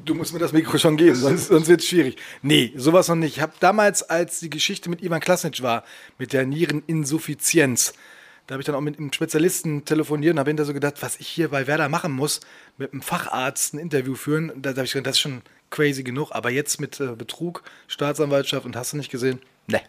[0.05, 2.15] Du musst mir das Mikro schon geben, sonst, sonst wird es schwierig.
[2.41, 3.35] Nee, sowas noch nicht.
[3.35, 5.83] Ich habe damals, als die Geschichte mit Ivan Klasnic war,
[6.19, 7.93] mit der Niereninsuffizienz,
[8.51, 11.17] da habe ich dann auch mit einem Spezialisten telefoniert und habe hinterher so gedacht, was
[11.21, 12.41] ich hier bei Werder machen muss,
[12.77, 14.51] mit einem Facharzt ein Interview führen.
[14.57, 16.31] Da, da habe ich gedacht, das ist schon crazy genug.
[16.33, 19.39] Aber jetzt mit äh, Betrug, Staatsanwaltschaft und hast du nicht gesehen?
[19.67, 19.79] Nee.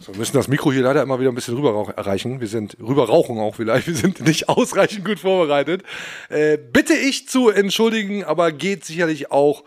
[0.00, 2.40] So, wir müssen das Mikro hier leider immer wieder ein bisschen rüber erreichen.
[2.40, 3.86] Wir sind rüber rauchen auch vielleicht.
[3.86, 5.84] Wir sind nicht ausreichend gut vorbereitet.
[6.30, 9.62] Äh, bitte ich zu entschuldigen, aber geht sicherlich auch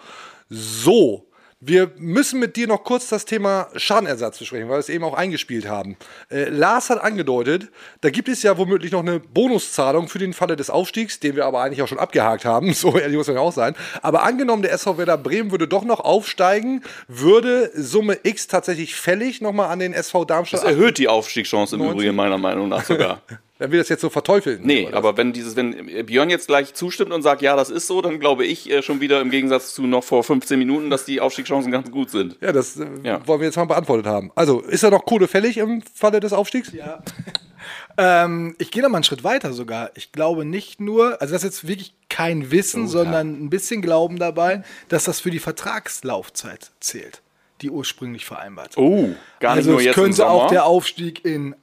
[0.49, 1.26] so.
[1.59, 5.15] Wir müssen mit dir noch kurz das Thema Schadenersatz besprechen, weil wir es eben auch
[5.15, 5.97] eingespielt haben.
[6.29, 7.69] Äh, Lars hat angedeutet,
[8.01, 11.47] da gibt es ja womöglich noch eine Bonuszahlung für den Falle des Aufstiegs, den wir
[11.47, 12.73] aber eigentlich auch schon abgehakt haben.
[12.77, 13.75] So ehrlich muss man ja auch sein.
[14.03, 19.41] Aber angenommen, der SV Werder Bremen würde doch noch aufsteigen, würde Summe X tatsächlich fällig
[19.41, 20.61] nochmal an den SV Darmstadt.
[20.61, 21.95] Das erhöht die Aufstiegschance im 90.
[21.95, 23.23] Übrigen meiner Meinung nach sogar.
[23.59, 24.61] Wenn wir das jetzt so verteufeln.
[24.63, 28.01] Nee, aber wenn dieses, wenn Björn jetzt gleich zustimmt und sagt, ja, das ist so,
[28.01, 31.19] dann glaube ich äh, schon wieder im Gegensatz zu noch vor 15 Minuten, dass die
[31.21, 32.37] Aufstiegschancen ganz gut sind.
[32.39, 33.25] Ja, das äh, Ja.
[33.27, 34.31] wollen wir jetzt mal beantwortet haben.
[34.35, 36.71] Also, ist da noch Kohle fällig im Falle des Aufstiegs?
[36.71, 37.01] Ja.
[37.97, 39.89] ähm, ich gehe noch mal einen Schritt weiter sogar.
[39.95, 44.19] Ich glaube nicht nur, also das ist jetzt wirklich kein Wissen, sondern ein bisschen Glauben
[44.19, 47.21] dabei, dass das für die Vertragslaufzeit zählt,
[47.61, 48.77] die ursprünglich vereinbart.
[48.77, 50.31] Oh, gar nicht also nur es jetzt im könnte Sommer.
[50.31, 51.55] auch der Aufstieg in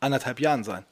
[0.00, 0.84] anderthalb Jahren sein.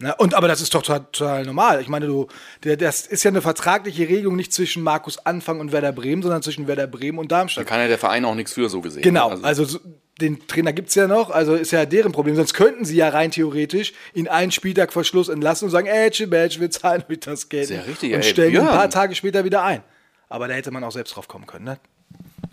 [0.00, 1.80] Na, und aber das ist doch total, total normal.
[1.80, 2.28] Ich meine, du,
[2.62, 6.40] der, das ist ja eine vertragliche Regelung nicht zwischen Markus Anfang und Werder Bremen, sondern
[6.40, 7.66] zwischen Werder Bremen und da Darmstadt.
[7.66, 9.02] kann ja der Verein auch nichts für, so gesehen.
[9.02, 9.80] Genau, Also, also so-
[10.20, 12.34] den Trainer gibt es ja noch, also ist ja deren Problem.
[12.36, 16.10] Sonst könnten sie ja rein theoretisch ihn einen Spieltag vor Schluss entlassen und sagen, ey,
[16.10, 17.66] Chibetsch, wir zahlen euch das Geld.
[17.68, 19.82] Sehr richtig, und ey, stellen ihn ein paar Tage später wieder ein.
[20.28, 21.78] Aber da hätte man auch selbst drauf kommen können, ne?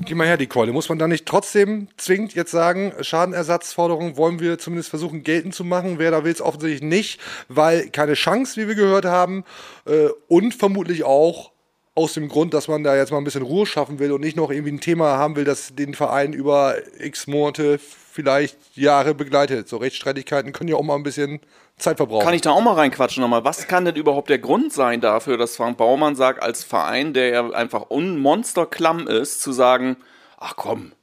[0.05, 0.71] Gib mal her die Keule.
[0.71, 5.63] Muss man da nicht trotzdem zwingend jetzt sagen, Schadenersatzforderungen wollen wir zumindest versuchen geltend zu
[5.63, 5.97] machen?
[5.97, 9.43] Wer da will es offensichtlich nicht, weil keine Chance, wie wir gehört haben.
[9.87, 11.51] Äh, und vermutlich auch
[11.95, 14.37] aus dem Grund, dass man da jetzt mal ein bisschen Ruhe schaffen will und nicht
[14.37, 19.67] noch irgendwie ein Thema haben will, das den Verein über x Monate, vielleicht Jahre begleitet.
[19.67, 21.39] So Rechtsstreitigkeiten können ja auch mal ein bisschen
[21.77, 22.23] Zeit verbrauchen.
[22.23, 23.43] Kann ich da auch mal reinquatschen nochmal?
[23.43, 27.29] Was kann denn überhaupt der Grund sein dafür, dass Frank Baumann sagt, als Verein, der
[27.29, 29.97] ja einfach unmonsterklamm ist, zu sagen,
[30.37, 30.93] ach komm,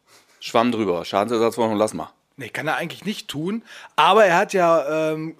[0.40, 2.10] Schwamm drüber, Schadensersatzforderung, lass mal.
[2.36, 3.62] Nee, kann er eigentlich nicht tun.
[3.96, 5.36] Aber er hat ja ähm,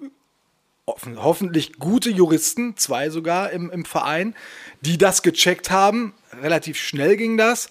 [0.85, 4.35] offen, hoffentlich gute Juristen, zwei sogar im, im Verein,
[4.81, 6.13] die das gecheckt haben.
[6.41, 7.69] Relativ schnell ging das.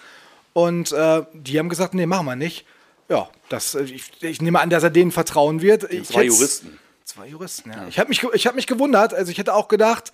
[0.53, 2.67] Und äh, die haben gesagt, nee, machen wir nicht.
[3.09, 5.91] Ja, das, äh, ich, ich nehme an, dass er denen vertrauen wird.
[5.91, 6.79] Ich Zwei Juristen.
[7.15, 7.87] Zwei Juristen, ja.
[7.89, 9.13] Ich habe mich, ich hab mich gewundert.
[9.15, 10.13] Also ich hätte auch gedacht,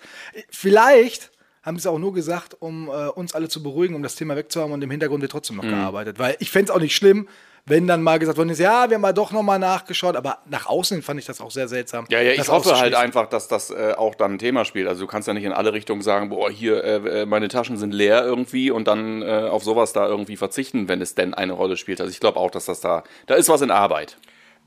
[0.49, 1.31] vielleicht
[1.63, 4.35] haben sie es auch nur gesagt, um äh, uns alle zu beruhigen, um das Thema
[4.35, 5.69] wegzuhaben und im Hintergrund wird trotzdem noch Mhm.
[5.71, 6.19] gearbeitet.
[6.19, 7.27] Weil ich fände es auch nicht schlimm,
[7.65, 10.39] wenn dann mal gesagt worden ist, ja, wir haben mal doch noch mal nachgeschaut, aber
[10.49, 12.05] nach außen fand ich das auch sehr seltsam.
[12.09, 14.87] Ja, ja, ich hoffe halt einfach, dass das äh, auch dann ein Thema spielt.
[14.87, 17.77] Also du kannst ja nicht in alle Richtungen sagen, boah, hier, äh, äh, meine Taschen
[17.77, 21.53] sind leer irgendwie und dann äh, auf sowas da irgendwie verzichten, wenn es denn eine
[21.53, 21.99] Rolle spielt.
[22.01, 24.17] Also ich glaube auch, dass das da, da ist was in Arbeit.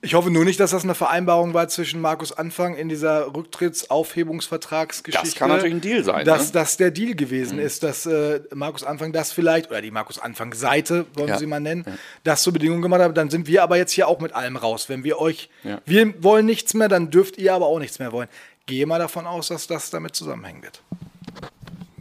[0.05, 5.27] Ich hoffe nur nicht, dass das eine Vereinbarung war zwischen Markus Anfang in dieser Rücktrittsaufhebungsvertragsgeschichte.
[5.27, 6.49] Das kann natürlich ein Deal sein, Dass ne?
[6.49, 6.53] Mhm.
[6.55, 10.55] das der Deal gewesen ist, dass äh, Markus Anfang das vielleicht, oder die Markus Anfang
[10.55, 11.39] Seite, wollen wir Ja.
[11.39, 11.85] sie mal nennen,
[12.25, 13.17] das zur Bedingung gemacht hat.
[13.17, 14.89] Dann sind wir aber jetzt hier auch mit allem raus.
[14.89, 15.81] Wenn wir euch, Ja.
[15.87, 18.29] wir wollen nichts mehr, dann dürft ihr aber auch nichts mehr wollen.
[18.67, 20.83] Gehe mal davon aus, dass das damit zusammenhängen wird.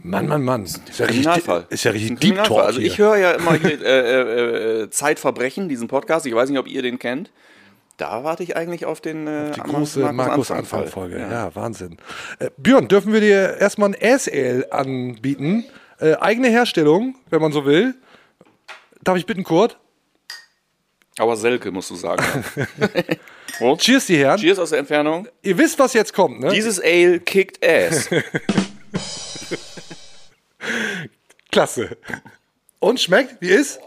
[0.04, 0.64] Mann, Mann, Mann.
[0.64, 1.66] Ist ja richtig, Kriminalfall.
[1.70, 2.56] ist ja richtig Deep Kriminalfall.
[2.56, 2.88] Talk Also hier.
[2.90, 6.26] ich höre ja immer hier, äh, äh, äh, Zeitverbrechen, diesen Podcast.
[6.26, 7.30] Ich weiß nicht, ob ihr den kennt.
[8.02, 10.80] Da warte ich eigentlich auf den äh, Die große Markus Anfang-Fall.
[10.80, 11.20] Anfang-Folge.
[11.20, 11.54] Ja.
[11.54, 11.98] Wahnsinn.
[12.40, 15.64] Äh, Björn, dürfen wir dir erstmal ein SL anbieten?
[16.00, 17.94] Äh, eigene Herstellung, wenn man so will.
[19.04, 19.78] Darf ich bitten, Kurt?
[21.16, 22.24] Aber Selke, musst du sagen.
[23.78, 24.40] Cheers, die Herren.
[24.40, 25.28] Cheers aus der Entfernung.
[25.40, 26.48] Ihr wisst, was jetzt kommt, ne?
[26.48, 28.08] Dieses Ale kickt ass.
[31.52, 31.96] Klasse.
[32.80, 33.78] Und schmeckt, wie ist?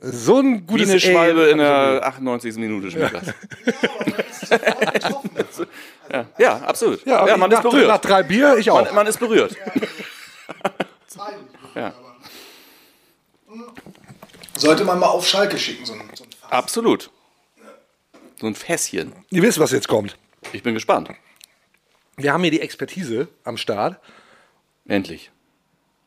[0.00, 1.50] So ein Wie gutes eine Schwalbe Ale.
[1.50, 2.56] in der 98.
[2.56, 3.34] Minute schmeckt das.
[6.12, 6.26] ja.
[6.38, 7.04] ja, absolut.
[7.06, 7.88] Ja, Ja, man nach, ist berührt.
[7.88, 8.84] nach drei Bier, ich auch.
[8.84, 9.56] Man, man ist berührt.
[11.74, 11.94] ja,
[14.56, 17.10] Sollte man mal auf Schalke schicken, so ein, so ein absolut.
[18.38, 19.12] So ein Fässchen.
[19.30, 20.16] Ihr wisst, was jetzt kommt.
[20.52, 21.10] Ich bin gespannt.
[22.16, 23.98] Wir haben hier die Expertise am Start
[24.86, 25.30] Endlich.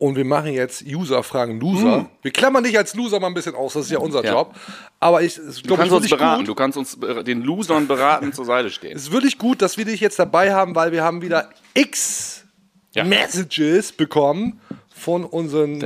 [0.04, 2.10] Und wir machen jetzt User fragen Loser.
[2.22, 4.22] Wir klammern dich als Loser mal ein bisschen aus, das ist ja unser.
[4.24, 4.32] Ja.
[4.32, 4.54] Job.
[5.00, 6.38] Aber ich, es Du glaube ich kannst uns beraten.
[6.40, 6.48] gut.
[6.48, 8.96] Du kannst uns den Losern beraten zur Seite stehen.
[8.96, 12.44] Es ist wirklich gut, dass wir dich jetzt dabei haben, weil wir haben wieder x
[12.92, 13.04] Ja.
[13.04, 14.60] Messages bekommen
[14.94, 15.82] von unseren.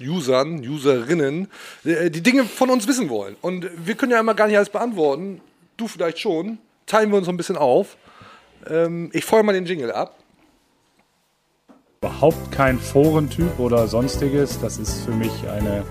[0.00, 1.48] Usern, Userinnen,
[1.84, 3.36] äh, die Dinge von uns wissen wollen.
[3.40, 5.40] Und wir können ja immer gar nicht alles beantworten.
[5.76, 6.58] Du vielleicht schon.
[6.86, 7.96] Teilen wir uns so ein bisschen auf.
[8.68, 10.16] Ähm, ich feuer mal den Jingle ab.
[12.02, 14.58] Überhaupt kein Forentyp oder sonstiges.
[14.60, 15.84] Das ist für mich eine,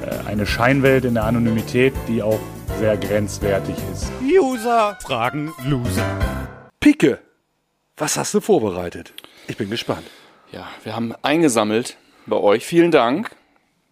[0.00, 2.40] äh, eine Scheinwelt in der Anonymität, die auch
[2.78, 4.10] sehr grenzwertig ist.
[4.22, 6.18] User fragen Loser.
[6.80, 7.18] Pike,
[7.98, 9.12] was hast du vorbereitet?
[9.46, 10.06] Ich bin gespannt.
[10.50, 12.64] Ja, wir haben eingesammelt bei euch.
[12.64, 13.36] Vielen Dank.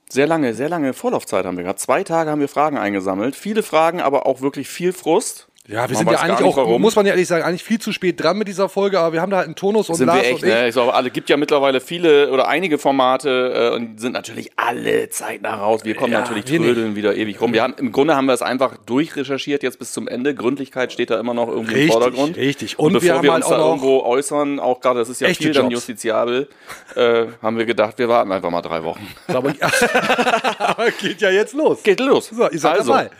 [0.08, 1.80] Sehr lange, sehr lange Vorlaufzeit haben wir gehabt.
[1.80, 3.36] Zwei Tage haben wir Fragen eingesammelt.
[3.36, 5.48] Viele Fragen, aber auch wirklich viel Frust.
[5.68, 6.82] Ja, wir sind ja eigentlich nicht, auch, warum.
[6.82, 9.20] muss man ja ehrlich sagen, eigentlich viel zu spät dran mit dieser Folge, aber wir
[9.20, 10.54] haben da halt einen Tonus und sind Lars wir echt, und ich.
[10.54, 10.66] ne?
[10.66, 15.08] Ich glaube, alle gibt ja mittlerweile viele oder einige Formate äh, und sind natürlich alle
[15.10, 15.84] zeitnah raus.
[15.84, 17.52] Wir kommen Ja, natürlich wir trödeln wieder ewig rum.
[17.52, 20.34] Wir haben, Im Grunde haben wir es einfach durchrecherchiert jetzt bis zum Ende.
[20.34, 22.36] Gründlichkeit steht da immer noch irgendwie Richtig, im Vordergrund.
[22.36, 22.78] richtig.
[22.80, 24.98] Und, Und wir bevor haben wir halt uns da auch noch irgendwo äußern, auch gerade,
[24.98, 25.74] das ist ja viel dann Jobs.
[25.74, 26.48] justiziabel,
[26.96, 29.06] äh, haben wir gedacht, wir warten einfach mal drei Wochen.
[29.28, 29.54] Aber,
[30.58, 31.84] aber geht ja jetzt los.
[31.84, 32.30] Geht los.
[32.30, 33.10] So, ihr seid also, dabei.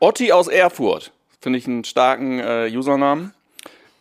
[0.00, 1.12] Otti aus Erfurt.
[1.40, 3.34] Finde ich einen starken äh, Usernamen.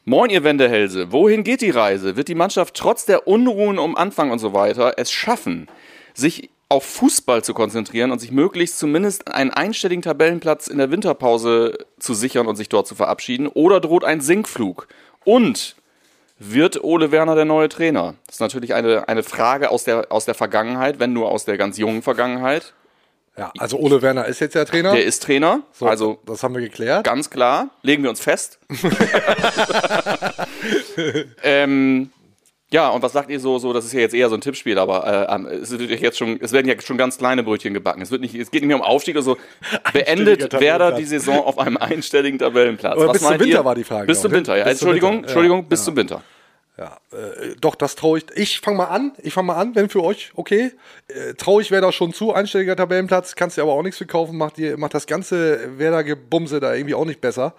[0.04, 1.12] Moin, ihr Wendehälse.
[1.12, 2.15] Wohin geht die Reise?
[2.15, 5.67] Wird die Mannschaft trotz der Unruhen um Anfang und so weiter es schaffen,
[6.13, 11.78] sich auf Fußball zu konzentrieren und sich möglichst zumindest einen einstelligen Tabellenplatz in der Winterpause
[12.00, 13.48] zu sichern und sich dort zu verabschieden?
[13.48, 14.88] Oder droht ein Sinkflug?
[15.24, 15.76] Und
[16.38, 18.15] wird Ole Werner der neue Trainer?
[18.26, 21.58] Das ist natürlich eine, eine Frage aus der, aus der Vergangenheit, wenn nur aus der
[21.58, 22.74] ganz jungen Vergangenheit.
[23.38, 24.93] Ja, also Ole Werner ist jetzt der Trainer.
[24.93, 27.04] Der ist Trainer, So, also das haben wir geklärt.
[27.04, 28.60] Ganz klar, legen wir uns fest.
[31.43, 32.12] ähm,
[32.71, 34.80] Ja, und was sagt ihr so, so, das ist ja jetzt eher so ein Tippspiel,
[34.80, 38.02] aber äh, es, wird jetzt schon, es werden ja schon ganz kleine Brötchen gebacken.
[38.02, 39.38] Es, wird nicht, es geht nicht mehr um Aufstieg oder so.
[39.93, 42.93] Beendet Werder die Saison auf einem einstelligen Tabellenplatz.
[42.93, 43.65] Aber Was bis zum Winter ihr?
[43.65, 44.38] war die Frage, Bis zum ich.
[44.38, 44.63] Winter, ja.
[44.63, 45.28] Bis Entschuldigung, Winter, ja.
[45.28, 46.24] Entschuldigung, bis zum Winter.
[46.78, 48.26] Ja, äh, doch, das traue ich.
[48.36, 49.14] Ich fange mal an.
[49.24, 50.74] Ich fange mal an, wenn für euch okay.
[51.08, 52.34] Äh, traue ich Werder schon zu.
[52.34, 54.38] Einstelliger Tabellenplatz, kannst du aber auch nichts für kaufen.
[54.38, 57.54] Macht, dir, macht das ganze Werder-Gebumse da irgendwie auch nicht besser.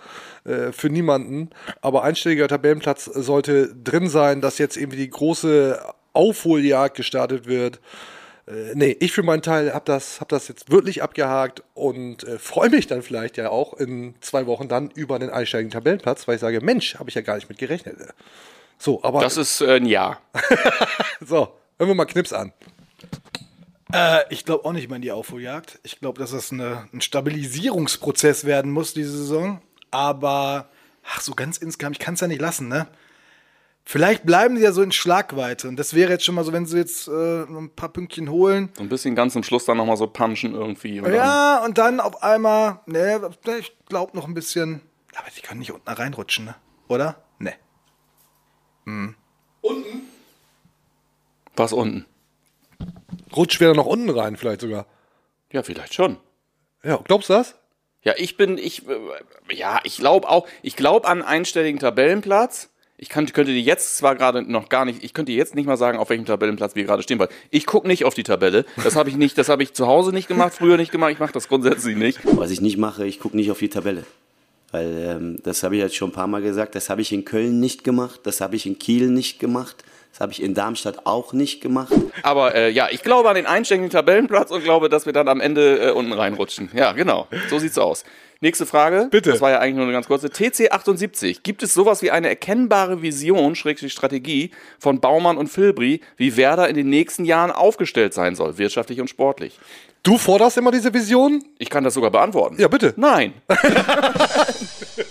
[0.45, 1.49] Äh, für niemanden.
[1.81, 5.81] Aber einstelliger Tabellenplatz sollte drin sein, dass jetzt irgendwie die große
[6.13, 7.81] Aufholjagd gestartet wird.
[8.47, 12.39] Äh, nee, ich für meinen Teil habe das, hab das jetzt wirklich abgehakt und äh,
[12.39, 16.35] freue mich dann vielleicht ja auch in zwei Wochen dann über den einstelligen Tabellenplatz, weil
[16.35, 17.97] ich sage, Mensch, habe ich ja gar nicht mit gerechnet.
[18.79, 20.19] So, aber Das ist äh, ein Ja.
[21.21, 22.53] so, hören wir mal Knips an.
[23.93, 25.79] Äh, ich glaube auch nicht mehr in die Aufholjagd.
[25.83, 29.61] Ich glaube, dass das eine, ein Stabilisierungsprozess werden muss, diese Saison.
[29.91, 30.69] Aber,
[31.09, 32.87] ach, so ganz insgesamt, ich kann es ja nicht lassen, ne?
[33.89, 35.69] Vielleicht bleiben sie ja so in Schlagweite.
[35.69, 38.71] Und das wäre jetzt schon mal so, wenn sie jetzt äh, ein paar Pünktchen holen.
[38.77, 41.01] So ein bisschen ganz zum Schluss dann nochmal so punchen irgendwie.
[41.01, 44.81] Dann- Ja, und dann auf einmal, ne, ich glaube noch ein bisschen.
[45.15, 46.57] Aber die können nicht unten reinrutschen, ne?
[46.89, 47.23] Oder?
[48.87, 49.15] Ne.
[51.57, 52.07] Was unten?
[53.35, 54.87] Rutscht Werder noch unten rein, vielleicht sogar.
[55.53, 56.17] Ja, vielleicht schon.
[56.83, 57.57] Ja, glaubst du das?
[58.03, 58.95] Ja, ich bin, ich, äh,
[59.55, 62.71] ja, ich glaube auch, ich glaube an einen einstelligen Tabellenplatz.
[62.99, 65.67] Ich kann, könnte dir jetzt zwar gerade noch gar nicht, ich könnte dir jetzt nicht
[65.67, 68.65] mal sagen, auf welchem Tabellenplatz wir gerade stehen, weil ich gucke nicht auf die Tabelle.
[68.83, 71.19] Das habe ich nicht, das habe ich zu Hause nicht gemacht, früher nicht gemacht, ich
[71.19, 72.21] mache das grundsätzlich nicht.
[72.25, 74.07] Was ich nicht mache, ich gucke nicht auf die Tabelle.
[74.77, 77.25] Weil ähm, das habe ich jetzt schon ein paar Mal gesagt, das habe ich in
[77.25, 81.07] Köln nicht gemacht, das habe ich in Kiel nicht gemacht, das habe ich in Darmstadt
[81.07, 81.95] auch nicht gemacht.
[82.23, 85.41] Aber äh, ja, ich glaube an den einstelligen Tabellenplatz und glaube, dass wir dann am
[85.41, 86.69] Ende äh, unten reinrutschen.
[86.75, 87.27] Ja, genau.
[87.49, 88.05] So sieht's aus.
[88.41, 89.09] Nächste Frage.
[89.11, 89.31] Bitte.
[89.33, 90.29] Das war ja eigentlich nur eine ganz kurze.
[90.29, 91.39] TC78.
[91.43, 96.69] Gibt es sowas wie eine erkennbare Vision, Schrägstrich Strategie von Baumann und Filbri, wie Werder
[96.69, 99.59] in den nächsten Jahren aufgestellt sein soll, wirtschaftlich und sportlich?
[100.03, 101.43] Du forderst immer diese Vision?
[101.59, 102.57] Ich kann das sogar beantworten.
[102.61, 102.93] Ja, bitte.
[102.97, 103.33] Nein.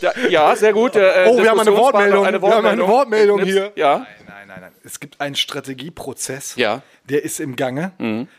[0.02, 0.96] ja, ja, sehr gut.
[0.96, 2.42] Der, äh, Oh, wir haben eine Diskussionspartner- Wortmeldung.
[2.42, 3.72] Wir haben eine Wortmeldung hier.
[3.76, 4.72] Ja, Nein, nein, nein.
[4.84, 6.56] Es gibt einen Strategieprozess.
[6.58, 6.82] ja.
[7.08, 7.92] Der ist im Gange,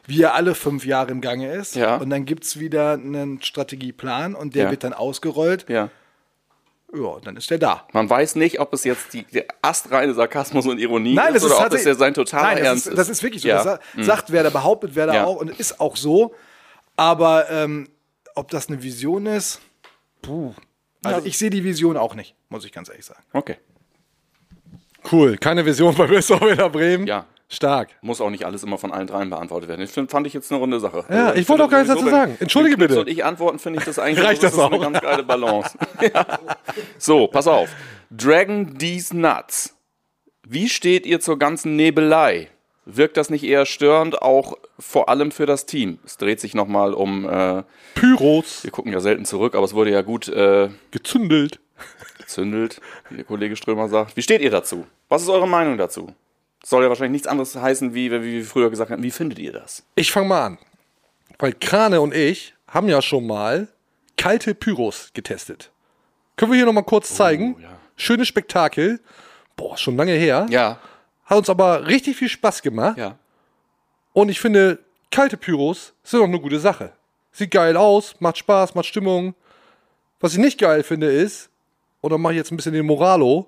[0.09, 1.77] wie er alle fünf Jahre im Gange ist.
[1.77, 1.83] Mhm.
[1.83, 1.97] Ja.
[1.99, 4.71] Und dann gibt es wieder einen Strategieplan und der Ja.
[4.77, 5.67] Wird dann ausgerollt.
[5.69, 5.89] Ja.
[6.95, 7.87] Ja, dann ist der da.
[7.93, 11.51] Man weiß nicht, ob es jetzt die, der astreine Sarkasmus und Ironie Nein, das ist
[11.51, 12.99] ist oder ob es ja sein totaler Nein, das Ernst ist, ist.
[12.99, 13.49] das ist wirklich so.
[13.49, 13.57] Ja.
[13.57, 15.25] Das sa- sagt wer, da behauptet wer da Ja.
[15.25, 16.35] auch und ist auch so.
[16.97, 17.89] Aber ähm,
[18.37, 19.61] ob das eine Vision ist,
[20.23, 20.55] puh.
[21.03, 23.23] Also ich sehe die Vision auch nicht, muss ich ganz ehrlich sagen.
[23.33, 23.57] Okay.
[25.11, 25.37] Cool.
[25.39, 27.07] Keine Vision bei Bessau Werder Bremen.
[27.07, 27.27] Ja.
[27.49, 27.91] Stark.
[28.01, 29.81] Muss auch nicht alles immer von allen dreien beantwortet werden.
[29.83, 31.05] Ich find, fand ich jetzt eine runde Sache.
[31.09, 32.37] Ja, Also ich wollte auch gar nichts dazu sagen.
[32.41, 32.99] Entschuldige bitte.
[33.01, 34.73] Und ich antworten, finde ich das eigentlich Reicht das ist auch?
[34.73, 35.79] eine ganz geile Balance.
[36.01, 36.27] ja.
[36.99, 37.69] So, pass auf.
[38.11, 39.75] Dragon D's Nuts.
[40.49, 42.49] Wie steht ihr zur ganzen Nebelei?
[42.85, 45.99] Wirkt das nicht eher störend, auch vor allem für das Team?
[46.05, 47.63] Es dreht sich nochmal um, äh,
[47.97, 48.63] Pyros.
[48.63, 51.59] wir gucken ja selten zurück, aber es wurde ja gut äh, Gezündelt.
[52.19, 52.81] gezündelt,
[53.11, 54.17] wie der Kollege Strömer sagt.
[54.17, 54.87] Wie steht ihr dazu?
[55.09, 56.13] Was ist eure Meinung dazu?
[56.69, 59.01] Soll ja wahrscheinlich nichts anderes heißen, wie, wie wir früher gesagt haben.
[59.05, 59.85] Wie findet ihr das?
[59.95, 60.59] Ich fange mal an.
[61.39, 63.69] Weil Krane und ich haben ja schon mal
[64.17, 65.71] kalte Pyros getestet.
[66.35, 67.55] Können wir hier nochmal kurz zeigen?
[67.63, 67.69] ja.
[67.95, 68.99] Schönes Spektakel.
[69.55, 70.49] Boah, schon lange her.
[70.51, 70.81] Ja,
[71.27, 72.99] Hat uns aber richtig viel Spaß gemacht.
[72.99, 73.17] ja.
[74.13, 74.81] Und ich finde,
[75.13, 76.91] kalte Pyros sind auch eine gute Sache.
[77.31, 79.37] Sieht geil aus, macht Spaß, macht Stimmung.
[80.19, 81.49] Was ich nicht geil finde ist,
[82.01, 83.47] und dann mache ich jetzt ein bisschen den Moralo,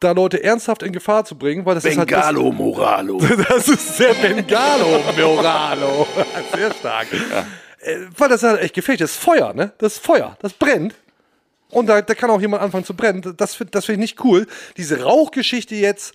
[0.00, 2.10] da Leute ernsthaft in Gefahr zu bringen, weil das ist halt.
[2.36, 3.18] Moralo.
[3.48, 6.06] Das, ist sehr Bengalo Moralo.
[6.54, 7.06] Sehr stark.
[7.80, 9.00] Äh, weil das ist halt echt gefährlich.
[9.00, 9.72] Das ist Feuer, ne?
[9.78, 10.36] Das ist Feuer.
[10.40, 10.94] Das brennt.
[11.70, 13.34] Und da, da kann auch jemand anfangen zu brennen.
[13.36, 14.46] Das finde das find ich nicht cool.
[14.76, 16.14] Diese Rauchgeschichte jetzt,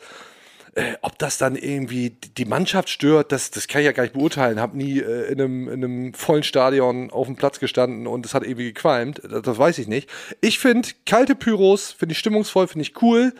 [0.75, 4.13] äh, ob das dann irgendwie die Mannschaft stört, das, das kann ich ja gar nicht
[4.13, 4.59] beurteilen.
[4.59, 8.33] Hab nie äh, in, einem, in einem vollen Stadion auf dem Platz gestanden und es
[8.33, 9.21] hat irgendwie gequalmt.
[9.23, 10.09] Das, das weiß ich nicht.
[10.41, 13.33] Ich finde kalte Pyros, finde ich stimmungsvoll, finde ich cool.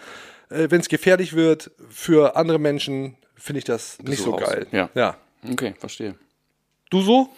[0.50, 4.42] Äh, Wenn es gefährlich wird für andere Menschen, finde ich das nicht so raus.
[4.50, 4.68] geil.
[4.72, 4.90] Ja.
[4.96, 5.18] ja.
[5.52, 6.16] Okay, verstehe.
[6.90, 7.30] Du so?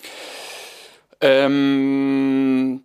[1.22, 2.84] Ähm,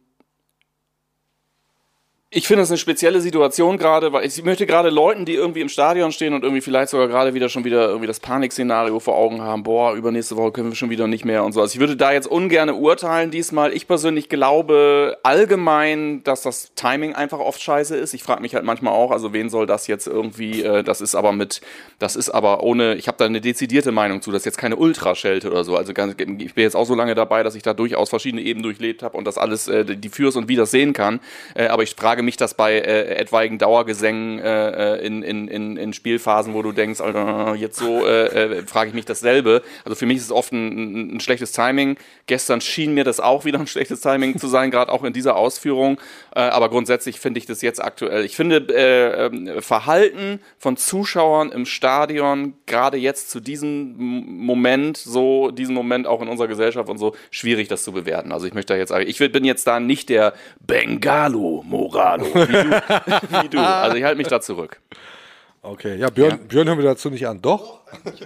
[2.35, 5.69] ich finde es eine spezielle Situation gerade, weil ich möchte gerade Leuten, die irgendwie im
[5.69, 9.43] Stadion stehen und irgendwie vielleicht sogar gerade wieder schon wieder irgendwie das Panikszenario vor Augen
[9.43, 11.61] haben, boah, übernächste Woche können wir schon wieder nicht mehr und so.
[11.61, 13.75] Also ich würde da jetzt ungern urteilen diesmal.
[13.75, 18.15] Ich persönlich glaube allgemein, dass das Timing einfach oft scheiße ist.
[18.15, 21.15] Ich frage mich halt manchmal auch, also wen soll das jetzt irgendwie, äh, das ist
[21.15, 21.61] aber mit,
[21.99, 24.77] das ist aber ohne, ich habe da eine dezidierte Meinung zu, das ist jetzt keine
[24.77, 25.77] Ultraschelte oder so.
[25.77, 28.63] Also ganz, ich bin jetzt auch so lange dabei, dass ich da durchaus verschiedene Ebenen
[28.63, 31.21] durchlebt habe und das alles, äh, die Fürs und das sehen kann.
[31.55, 35.49] Äh, aber ich frage frage mich das bei äh, etwaigen Dauergesängen äh, äh, in, in,
[35.49, 39.63] in, in Spielphasen, wo du denkst, Alter, jetzt so, äh, äh, frage ich mich dasselbe.
[39.85, 41.97] Also für mich ist es oft ein, ein schlechtes Timing.
[42.27, 45.37] Gestern schien mir das auch wieder ein schlechtes Timing zu sein, gerade auch in dieser
[45.37, 45.99] Ausführung.
[46.35, 48.25] Äh, aber grundsätzlich finde ich das jetzt aktuell.
[48.25, 55.51] Ich finde äh, ähm, Verhalten von Zuschauern im Stadion, gerade jetzt zu diesem Moment, so
[55.51, 58.31] diesen Moment auch in unserer Gesellschaft und so, schwierig das zu bewerten.
[58.31, 60.35] Also ich möchte da jetzt ich bin jetzt da nicht der
[62.17, 63.43] Moralo, wie du.
[63.43, 63.59] wie du.
[63.61, 64.81] Also ich halte mich da zurück.
[65.65, 67.41] Okay, ja, Björn, Björn hören wir dazu nicht an.
[67.41, 67.83] Doch?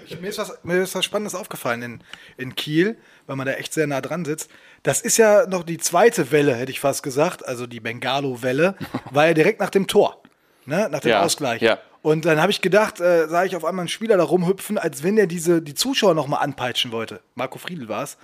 [0.07, 2.01] Ich, mir, ist was, mir ist was Spannendes aufgefallen in,
[2.39, 4.51] in Kiel, weil man da echt sehr nah dran sitzt.
[4.85, 8.75] Das ist ja noch die zweite Welle, hätte ich fast gesagt, also die Bengalo-Welle,
[9.11, 10.23] war ja direkt nach dem Tor,
[10.65, 10.89] ne?
[10.91, 11.61] nach dem Ja, Ausgleich.
[11.61, 11.79] ja.
[12.01, 15.03] Und dann habe ich gedacht, äh, sah ich auf einmal einen Spieler da rumhüpfen, als
[15.03, 17.21] wenn er diese, die Zuschauer nochmal anpeitschen wollte.
[17.35, 18.17] Marco Friedl war es.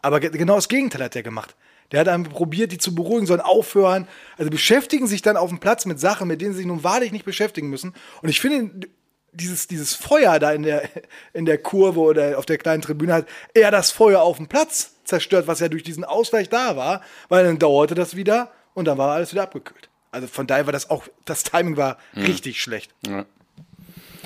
[0.00, 1.54] Aber ge genau das Gegenteil hat er gemacht.
[1.92, 4.08] Der hat einfach probiert, die zu beruhigen, sollen aufhören.
[4.36, 7.12] Also beschäftigen sich dann auf dem Platz mit Sachen, mit denen sie sich nun wahrlich
[7.12, 7.94] nicht beschäftigen müssen.
[8.22, 8.88] Und ich finde,
[9.32, 10.88] dieses, dieses Feuer da in der,
[11.32, 14.94] in der Kurve oder auf der kleinen Tribüne hat eher das Feuer auf dem Platz
[15.04, 18.98] zerstört, was ja durch diesen Ausgleich da war, weil dann dauerte das wieder und dann
[18.98, 19.88] war alles wieder abgekühlt.
[20.10, 22.94] Also von daher war das auch, das Timing war richtig schlecht.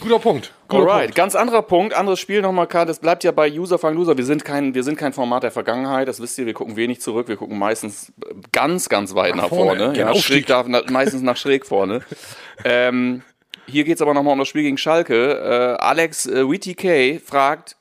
[0.01, 0.53] Guter Punkt.
[0.69, 1.15] Guter Alright, Punkt.
[1.17, 2.87] ganz anderer Punkt, anderes Spiel nochmal, Karl.
[2.87, 4.17] Das bleibt ja bei User Fang Loser.
[4.17, 6.47] Wir sind, kein, wir sind kein Format der Vergangenheit, das wisst ihr.
[6.47, 7.29] Wir gucken wenig zurück.
[7.29, 8.13] Wir gucken meistens
[8.53, 9.93] ganz, ganz weit nach, vorne, vorne.
[9.95, 10.47] den Ja, Aufstieg.
[10.47, 12.03] schräg, da, meistens nach schräg vorne.
[12.65, 13.23] ähm,
[13.67, 15.77] hier geht es aber nochmal um das Spiel gegen Schalke.
[15.79, 17.77] Äh, Alex äh, WTK fragt,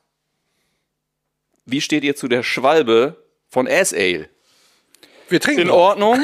[1.65, 3.17] wie steht ihr zu der Schwalbe
[3.49, 4.29] von S-Ale?
[5.29, 5.69] Wir trinken In.
[5.69, 6.19] Ordnung.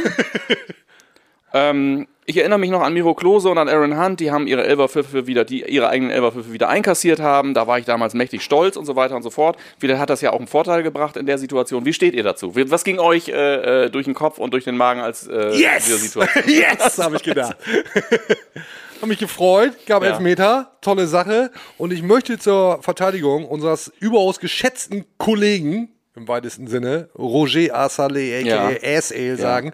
[1.54, 4.64] ähm, ich erinnere mich noch an Miro Klose und an Aaron Hunt, die haben ihre
[4.64, 7.54] Elferpfiffe wieder, die ihre eigenen Elferpfiffe wieder einkassiert haben.
[7.54, 9.58] Da war ich damals mächtig stolz und so weiter und so fort.
[9.80, 11.86] Vielleicht hat das ja auch einen Vorteil gebracht in der Situation.
[11.86, 12.54] Wie steht ihr dazu?
[12.56, 15.86] Was ging euch äh, äh, durch den Kopf und durch den Magen als äh, Yes!
[15.86, 16.44] diese Situation?
[16.48, 17.58] yes, habe ich gedacht.
[19.02, 20.10] Hab mich gefreut, gab Ja.
[20.12, 21.52] Elfmeter, tolle Sache.
[21.78, 28.68] Und ich möchte zur Verteidigung unseres überaus geschätzten Kollegen, im weitesten Sinne, Roger Assalé, Ja.
[28.68, 28.78] a.k.a.
[28.78, 29.74] S-Ale, sagen,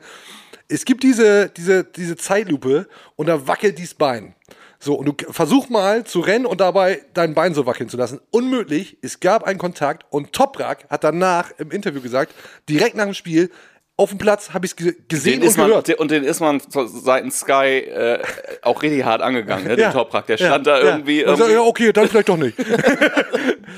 [0.69, 4.35] es gibt diese, diese, diese Zeitlupe und da wackelt dieses Bein.
[4.79, 8.21] So, und du versuch mal zu rennen und dabei dein Bein so wackeln zu lassen.
[8.31, 8.97] Unmöglich.
[9.01, 12.33] Es gab einen Kontakt und Toprak hat danach im Interview gesagt,
[12.69, 13.51] direkt nach dem Spiel,
[13.99, 15.89] auf dem Platz habe ich es gesehen Den und man, gehört.
[15.95, 18.19] und den ist man seitens Sky äh,
[18.61, 19.75] auch richtig hart angegangen, ne?
[19.75, 20.25] den Toprak.
[20.27, 21.19] Der stand da irgendwie.
[21.21, 22.55] So, irgendwie ja, okay, dann vielleicht doch nicht.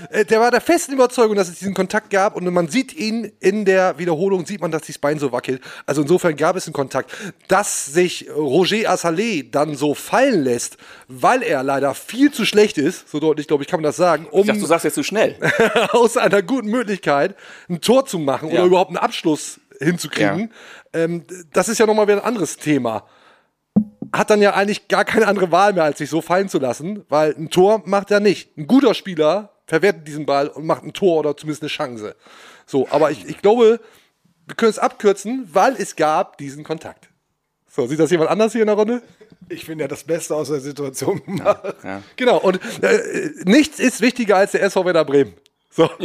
[0.09, 3.31] Äh, der war der festen Überzeugung, dass es diesen Kontakt gab und man sieht ihn
[3.39, 5.61] in der Wiederholung, sieht man, dass das Bein so wackelt.
[5.85, 7.11] Also insofern gab es einen Kontakt.
[7.47, 13.09] Dass sich Roger Assalé dann so fallen lässt, weil er leider viel zu schlecht ist,
[13.09, 15.03] so deutlich, glaube ich, kann man das sagen, um ich dachte, du sagst jetzt zu
[15.03, 15.35] schnell.
[15.91, 17.35] aus einer guten Möglichkeit
[17.69, 18.55] ein Tor zu machen Ja.
[18.55, 20.51] oder überhaupt einen Abschluss hinzukriegen.
[20.93, 23.05] Ähm, das ist ja nochmal wieder ein anderes Thema.
[24.13, 27.05] Hat dann ja eigentlich gar keine andere Wahl mehr, als sich so fallen zu lassen,
[27.09, 28.57] weil ein Tor macht er nicht.
[28.57, 32.15] Ein guter Spieler verwertet diesen Ball und macht ein Tor oder zumindest eine Chance.
[32.65, 33.79] So, aber ich, ich glaube,
[34.45, 37.09] wir können es abkürzen, weil es gab diesen Kontakt.
[37.69, 39.01] So, sieht das jemand anders hier in der Runde?
[39.47, 41.75] Ich finde ja das Beste aus der Situation gemacht.
[42.17, 45.33] Genau, und äh, nichts ist wichtiger als der SV Werder Bremen.
[45.71, 45.89] So.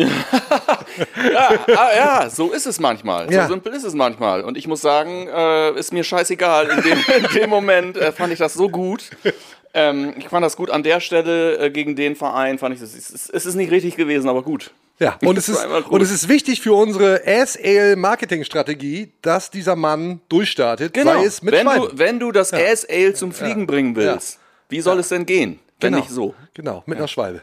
[1.32, 3.30] Ja, ah, ja, so ist es manchmal.
[3.32, 3.42] Ja.
[3.46, 4.42] So simpel ist es manchmal.
[4.42, 6.68] Und ich muss sagen, äh, ist mir scheißegal.
[6.68, 9.10] In dem, in dem Moment äh, fand ich das so gut.
[9.74, 12.58] Ähm, ich fand das gut an der Stelle äh, gegen den Verein.
[12.58, 14.70] Fand ich das, es, ist- es ist nicht richtig gewesen, aber gut.
[14.98, 20.96] Ja, und es, ist, und es ist wichtig für unsere S-Ale-Marketing-Strategie, dass dieser Mann durchstartet,
[20.96, 21.70] sei es mit Genau.
[21.72, 24.38] wenn, du, wenn du das S-Ale zum Fliegen bringen willst,
[24.68, 25.58] wie soll es denn gehen?
[25.80, 26.02] Wenn genau.
[26.04, 26.34] nicht so.
[26.54, 27.42] Genau, mit einer Schwalbe.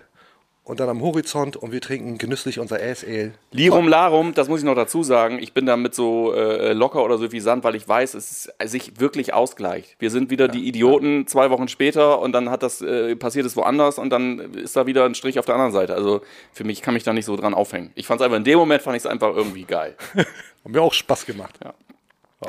[0.66, 3.34] Und dann am Horizont und wir trinken genüsslich unser S-Ale.
[3.52, 7.18] Lirum Larum, das muss ich noch dazu sagen, ich bin damit so äh, locker oder
[7.18, 9.98] so wie Sand, weil ich weiß, es ist, sich wirklich ausgleicht.
[10.00, 13.58] Wir sind wieder die Idioten zwei Wochen später und dann hat das äh, passiert es
[13.58, 15.96] woanders und dann ist da wieder ein Strich auf der anderen Seite.
[15.96, 16.22] Also
[16.54, 17.92] für mich kann mich da nicht so dran aufhängen.
[17.96, 19.98] Ich fand es einfach in dem Moment fand ich es einfach irgendwie geil.
[20.16, 20.26] Hat
[20.64, 21.60] mir auch Spaß gemacht.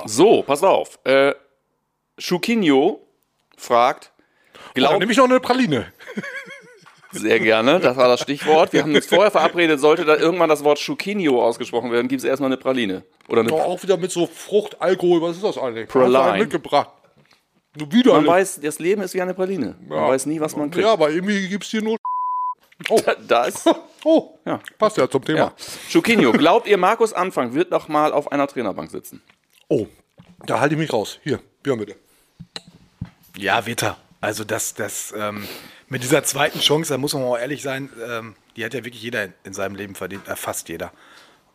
[0.05, 1.01] So, pass auf.
[1.03, 1.35] Äh,
[2.19, 3.01] Schukinho
[3.57, 4.13] fragt,
[4.53, 5.93] Dann glaub, nehme ich noch eine Praline.
[7.15, 8.73] Sehr gerne, das war das Stichwort.
[8.73, 12.25] Wir haben uns vorher verabredet, sollte da irgendwann das Wort Schukinho ausgesprochen werden, gibt es
[12.29, 13.05] erstmal eine Praline.
[13.29, 15.89] Oder eine Doch auch wieder mit so Frucht, Alkohol, was ist das eigentlich?
[15.89, 16.39] Praline.
[16.39, 16.91] Mitgebracht.
[17.77, 18.13] Du wieder.
[18.15, 19.75] Man weiß, das Leben ist wie eine Praline.
[19.89, 20.85] Man weiß nie, was man kriegt.
[20.85, 21.97] Ja, aber irgendwie gibt's hier nur.
[23.29, 23.65] Das.
[24.07, 24.61] Oh, Ja.
[24.79, 25.39] passt ja zum Thema.
[25.39, 25.53] Ja.
[25.89, 29.23] Schukinho, glaubt ihr, Markus Anfang wird noch mal auf einer Trainerbank sitzen?
[29.69, 29.87] Oh,
[30.45, 31.19] da halte ich mich raus.
[31.23, 31.97] Hier, Björn bitte.
[33.39, 33.97] Ja, wird er.
[34.21, 35.49] Also das, das ähm,
[35.89, 39.03] mit dieser zweiten Chance, da muss man auch ehrlich sein, ähm, die hat ja wirklich
[39.03, 40.93] jeder in, in seinem Leben verdient, äh, fast jeder.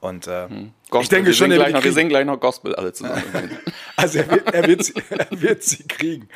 [0.01, 0.47] Und äh,
[0.89, 1.01] Gospel.
[1.01, 3.23] ich denke wir schon, noch, wir singen gleich noch Gospel alle zusammen.
[3.97, 6.29] Also er wird, er, wird sie, er wird sie kriegen.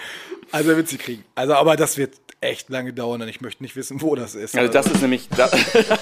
[0.51, 1.23] Also er wird sie kriegen.
[1.33, 4.57] Also aber das wird echt lange dauern und ich möchte nicht wissen, wo das ist.
[4.57, 5.49] Also das ist nämlich da,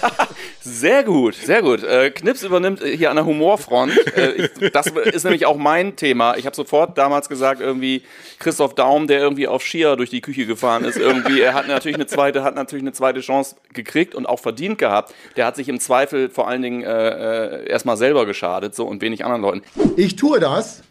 [0.62, 1.84] sehr gut, sehr gut.
[1.84, 3.92] Äh, Knips übernimmt äh, hier an der Humorfront.
[4.16, 6.36] Äh, ich, das ist nämlich auch mein Thema.
[6.38, 8.04] Ich habe sofort damals gesagt, irgendwie
[8.40, 11.96] Christoph Daum, der irgendwie auf Skier durch die Küche gefahren ist, irgendwie, er hat natürlich
[11.96, 15.14] eine zweite, hat natürlich eine zweite Chance gekriegt und auch verdient gehabt.
[15.36, 19.02] Der hat sich im Zweifel vor allen Dingen äh, äh, erstmal selber geschadet, so und
[19.02, 19.62] wenig anderen Leuten.
[19.96, 20.84] Ich tue das,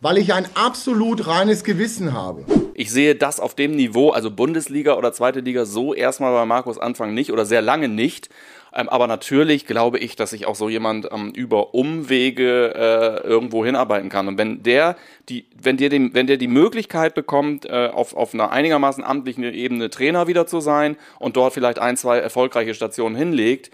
[0.00, 2.44] weil ich ein absolut reines Gewissen habe.
[2.74, 6.78] Ich sehe das auf dem Niveau, also Bundesliga oder zweite Liga, so erstmal bei Markus
[6.78, 8.28] Anfang nicht oder sehr lange nicht.
[8.74, 13.64] Ähm, aber natürlich glaube ich, dass sich auch so jemand ähm, über Umwege äh, irgendwo
[13.64, 14.28] hinarbeiten kann.
[14.28, 14.96] Und wenn der
[15.30, 19.44] die, wenn der, den, wenn der die Möglichkeit bekommt, äh, auf, auf einer einigermaßen amtlichen
[19.44, 23.70] Ebene Trainer wieder zu sein und dort vielleicht ein, zwei erfolgreiche Stationen hinlegt,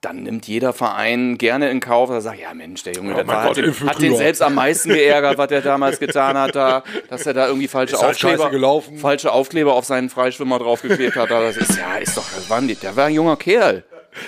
[0.00, 3.48] dann nimmt jeder Verein gerne in Kauf, er sagt, ja Mensch, der Junge, der war,
[3.48, 6.84] Gott, hat, den, hat den selbst am meisten geärgert, was er damals getan hat, da,
[7.08, 11.30] dass er da irgendwie falsche halt Aufkleber, falsche Aufkleber auf seinen Freischwimmer draufgeklebt hat.
[11.30, 13.84] Das ist ja, ist doch, das war ein, der war ein junger Kerl.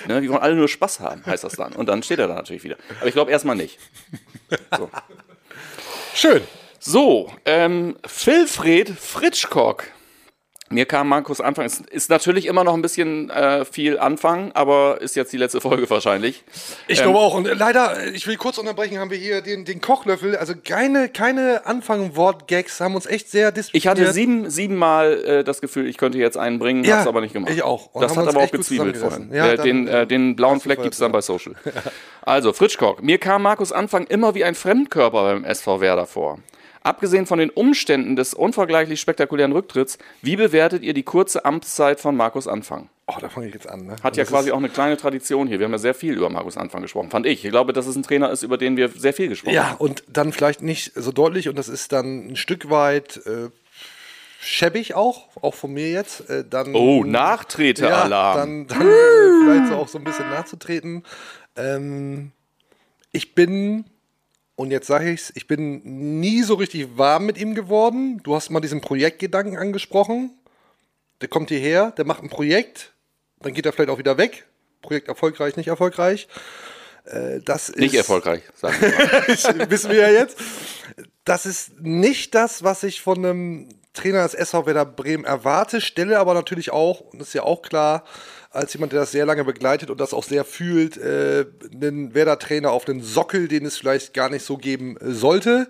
[0.07, 1.73] Ne, die wollen alle nur Spaß haben, heißt das dann.
[1.73, 2.77] Und dann steht er da natürlich wieder.
[2.99, 3.79] Aber ich glaube erstmal nicht.
[4.77, 4.89] So,
[6.13, 6.41] Schön.
[6.79, 7.95] so ähm,
[8.25, 9.85] Wilfried Fritschkock.
[10.71, 15.01] Mir kam Markus Anfang, es ist natürlich immer noch ein bisschen äh, viel Anfang, aber
[15.01, 16.43] ist jetzt die letzte Folge wahrscheinlich.
[16.87, 17.33] Ich glaube auch.
[17.33, 20.37] Und leider, äh, ich will kurz unterbrechen, haben wir hier den, den Kochlöffel.
[20.37, 25.87] Also keine, keine Anfang-Wort-Gags haben uns echt sehr Ich hatte sieben, siebenmal äh, das Gefühl,
[25.87, 27.51] ich könnte jetzt einen bringen, Ja, hab's aber nicht gemacht.
[27.51, 27.89] ich auch.
[27.93, 29.31] Und das hat aber auch gezwiebelt vorhin.
[29.33, 31.55] Ja, äh, dann, den, äh, den blauen Fleck gibt's dann bei Social.
[32.21, 33.01] also, Fritschkock.
[33.01, 36.37] Mir kam Markus Anfang immer wie ein Fremdkörper beim SV Werder vor.
[36.81, 42.15] Abgesehen von den Umständen des unvergleichlich spektakulären Rücktritts, wie bewertet ihr die kurze Amtszeit von
[42.15, 42.89] Markus Anfang?
[43.07, 43.85] Oh, da fange ich jetzt an.
[43.87, 43.95] Ne?
[44.03, 45.59] Hat ja Das quasi auch eine kleine Tradition hier.
[45.59, 47.43] Wir haben ja sehr viel über Markus Anfang gesprochen, fand ich.
[47.43, 49.77] Ich glaube, dass es ein Trainer ist, über den wir sehr viel gesprochen Ja, haben.
[49.77, 53.49] und dann vielleicht nicht so deutlich und das ist dann ein Stück weit äh,
[54.39, 56.29] schäbig auch, auch von mir jetzt.
[56.29, 58.09] Äh, dann, Oh, Nachtretealarm.
[58.11, 61.03] Ja, dann, dann äh, vielleicht so auch so ein bisschen nachzutreten.
[61.55, 62.31] Ähm,
[63.11, 63.85] ich bin,
[64.59, 68.19] und jetzt sage ich's, ich bin nie so richtig warm mit ihm geworden.
[68.23, 70.31] Du hast mal diesen Projektgedanken angesprochen.
[71.21, 72.91] Der kommt hierher, der macht ein Projekt,
[73.39, 74.47] dann geht er vielleicht auch wieder weg.
[74.81, 76.27] Projekt erfolgreich, nicht erfolgreich.
[77.05, 79.69] Äh, das Nicht ist, erfolgreich, sagen wir mal.
[79.69, 80.37] wissen wir ja jetzt.
[81.23, 86.19] Das ist nicht das, was ich von einem Trainer des SV Werder Bremen erwarte, stelle
[86.19, 88.03] aber natürlich auch, und das ist ja auch klar,
[88.51, 92.71] als jemand, der das sehr lange begleitet und das auch sehr fühlt, äh, einen Werder-Trainer
[92.71, 95.67] auf den Sockel, den es vielleicht gar nicht so geben äh, sollte.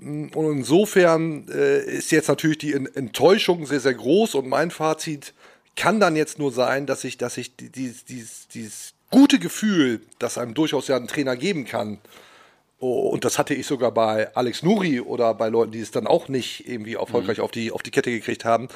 [0.00, 5.32] Und insofern äh, ist jetzt natürlich die En- Enttäuschung sehr, sehr groß und mein Fazit
[5.76, 10.00] kann dann jetzt nur sein, dass ich, dass ich die- dieses, dieses, dieses gute Gefühl,
[10.18, 11.98] das einem durchaus ja ein Trainer geben kann,
[12.84, 16.08] Oh, und das hatte ich sogar bei Alex Nuri oder bei Leuten, die es dann
[16.08, 18.66] auch nicht irgendwie erfolgreich auf, die, auf die Kette gekriegt haben.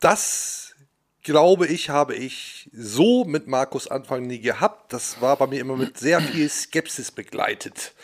[0.00, 0.65] Das,
[1.26, 4.92] glaube ich, habe ich so mit Markus Anfang nie gehabt.
[4.92, 7.94] Das war bei mir immer mit sehr viel Skepsis begleitet.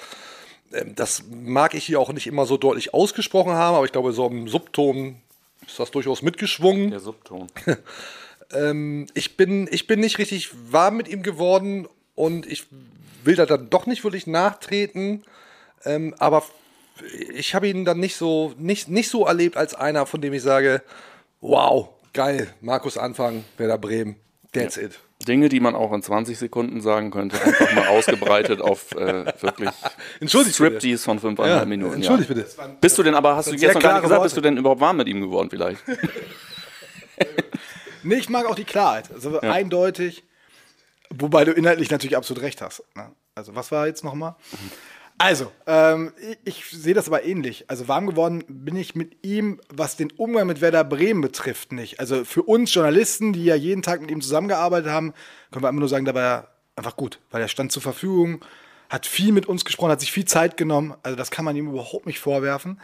[0.75, 4.13] Ähm, Das mag ich hier auch nicht immer so deutlich ausgesprochen haben, aber ich glaube,
[4.13, 5.23] so im Subton
[5.65, 6.91] ist das durchaus mitgeschwungen.
[6.91, 7.47] Der Subton.
[9.15, 12.67] ich bin, ich bin nicht richtig warm mit ihm geworden und ich
[13.23, 15.23] will da dann doch nicht wirklich nachtreten.
[15.85, 16.43] Ähm, aber
[17.35, 20.43] ich habe ihn dann nicht so, nicht, nicht so erlebt als einer, von dem ich
[20.43, 20.83] sage,
[21.41, 24.17] wow, geil, Markus Anfang, Werder Bremen,
[24.53, 24.99] that's it.
[25.27, 29.71] Dinge, die man auch in 20 Sekunden sagen könnte, einfach mal ausgebreitet auf äh, wirklich.
[30.53, 31.95] Striptease von 5,5 Minuten.
[31.95, 32.35] Entschuldigt ja.
[32.35, 32.77] bitte.
[32.81, 34.25] Bist du denn aber, hast du jetzt noch gar nicht gesagt, Worte.
[34.25, 35.81] bist du denn überhaupt warm mit ihm geworden vielleicht?
[38.03, 39.11] Nee, ich mag auch die Klarheit.
[39.13, 40.25] Also eindeutig,
[41.11, 42.83] wobei du inhaltlich natürlich absolut recht hast.
[42.97, 43.13] Ne?
[43.35, 44.35] Also, was war jetzt nochmal?
[45.23, 46.13] Also, ähm,
[46.43, 47.67] ich, ich sehe das aber ähnlich.
[47.69, 52.01] Also, warm geworden bin ich mit ihm, was den Umgang mit Werder Bremen betrifft, nicht.
[52.01, 55.15] Also, für uns Journalisten, die ja jeden Tag mit ihm zusammengearbeitet haben,
[55.53, 58.45] können wir einfach nur sagen, da war er einfach gut, weil er stand zur Verfügung,
[58.91, 60.97] hat viel mit uns gesprochen, hat sich viel Zeit genommen.
[61.05, 62.81] Also, das kann man ihm überhaupt nicht vorwerfen.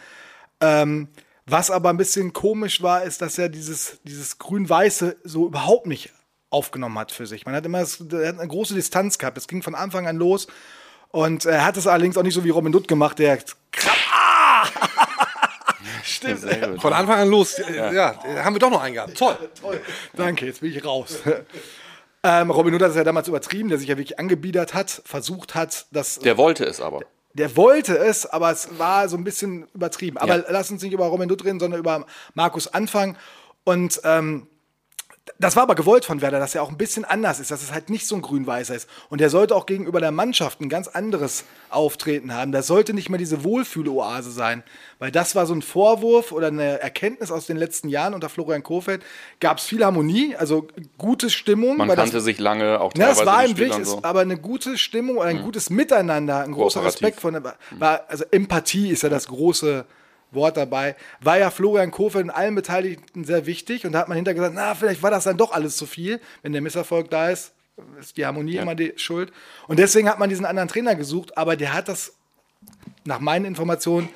[0.60, 1.08] Ähm,
[1.44, 6.12] was aber ein bisschen komisch war, ist, dass er dieses, dieses Grün-Weiße so überhaupt nicht
[6.50, 7.46] aufgenommen hat für sich.
[7.46, 9.36] Man hat immer das, hat eine große Distanz gehabt.
[9.36, 10.46] Das ging von Anfang an los.
[11.10, 13.38] Und er hat es allerdings auch nicht so wie Robin Dutt gemacht, der
[14.12, 14.66] Ah!
[16.02, 16.42] Stimmt.
[16.42, 16.82] Gut.
[16.82, 19.16] Von Anfang an los, ja, ja haben wir doch noch einen gehabt.
[19.16, 19.36] Toll.
[19.60, 19.80] Toll.
[20.14, 21.18] Danke, jetzt bin ich raus.
[22.22, 25.54] ähm, Robin Hood hat es ja damals übertrieben, der sich ja wirklich angebiedert hat, versucht
[25.54, 27.00] hat, dass Der wollte es aber.
[27.34, 30.18] der wollte es, aber es war so ein bisschen übertrieben.
[30.18, 30.44] Aber Ja.
[30.48, 33.16] lass uns nicht über Robin Hood reden, sondern über Markus Anfang.
[33.64, 34.46] Und ähm,
[35.38, 37.72] Das war aber gewollt von Werder, dass er auch ein bisschen anders ist, dass es
[37.72, 38.88] halt nicht so ein grün-weißer ist.
[39.08, 42.52] Und er sollte auch gegenüber der Mannschaft ein ganz anderes Auftreten haben.
[42.52, 44.62] Das sollte nicht mehr diese Wohlfühle-Oase sein.
[44.98, 48.62] Weil das war so ein Vorwurf oder eine Erkenntnis aus den letzten Jahren unter Florian
[48.62, 49.04] Kohfeldt.
[49.40, 50.66] Gab es viel Harmonie, also
[50.96, 51.76] gute Stimmung.
[51.76, 53.96] Man kannte das, sich lange auch ja, teilweise es war im Weg, so.
[53.98, 54.04] Mhm.
[54.04, 56.84] aber eine gute Stimmung oder ein gutes Miteinander, ein großer.
[56.84, 59.84] Respekt von der, war, also Empathie ist ja das große
[60.30, 60.94] Wort dabei.
[61.20, 64.54] War ja Florian Kohfeldt in allen Beteiligten sehr wichtig und da hat man hinterher gesagt,
[64.54, 66.20] na, vielleicht war das dann doch alles zu viel.
[66.42, 67.52] Wenn der Misserfolg da ist,
[68.00, 69.32] ist die Harmonie immer die Schuld.
[69.68, 72.14] Und deswegen hat man diesen anderen Trainer gesucht, aber der hat das
[73.04, 74.08] nach meinen Informationen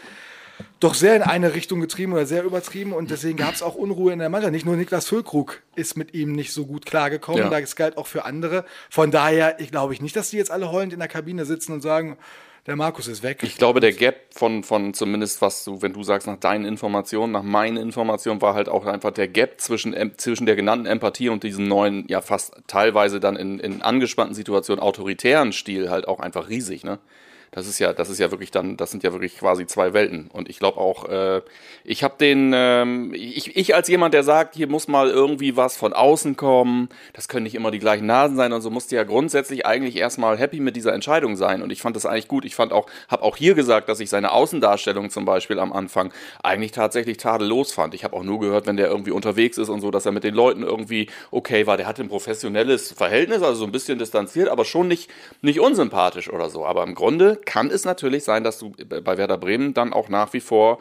[0.80, 4.12] doch sehr in eine Richtung getrieben oder sehr übertrieben und deswegen gab es auch Unruhe
[4.12, 4.52] in der Mannschaft.
[4.52, 7.48] Nicht nur Niklas Füllkrug ist mit ihm nicht so gut klargekommen, Ja.
[7.48, 8.64] da es galt auch für andere.
[8.90, 11.72] Von daher, ich glaube ich nicht, dass die jetzt alle heulend in der Kabine sitzen
[11.72, 12.18] und sagen,
[12.66, 13.42] der Markus ist weg.
[13.42, 17.32] Ich glaube, der Gap von, von zumindest was du, wenn du sagst, nach deinen Informationen,
[17.32, 21.42] nach meinen Informationen, war halt auch einfach der Gap zwischen, zwischen der genannten Empathie und
[21.42, 26.48] diesem neuen, ja fast teilweise dann in, in angespannten Situationen autoritären Stil halt auch einfach
[26.48, 26.98] riesig, ne?
[27.54, 30.30] Das ist ja, das ist ja wirklich dann, das sind ja wirklich quasi zwei Welten.
[30.32, 31.42] Und ich glaube auch, äh,
[31.84, 35.76] ich habe den, ähm, ich, ich als jemand, der sagt, hier muss mal irgendwie was
[35.76, 39.04] von außen kommen, das können nicht immer die gleichen Nasen sein und so musste ja
[39.04, 41.60] grundsätzlich eigentlich erstmal happy mit dieser Entscheidung sein.
[41.60, 42.46] Und ich fand das eigentlich gut.
[42.46, 46.10] Ich fand auch, habe auch hier gesagt, dass ich seine Außendarstellung zum Beispiel am Anfang
[46.42, 47.92] eigentlich tatsächlich tadellos fand.
[47.92, 50.24] Ich habe auch nur gehört, wenn der irgendwie unterwegs ist und so, dass er mit
[50.24, 51.76] den Leuten irgendwie okay war.
[51.76, 55.10] Der hatte ein professionelles Verhältnis, also so ein bisschen distanziert, aber schon nicht,
[55.42, 56.64] nicht unsympathisch oder so.
[56.64, 60.32] Aber im Grunde kann es natürlich sein, dass du bei Werder Bremen dann auch nach
[60.32, 60.78] wie vor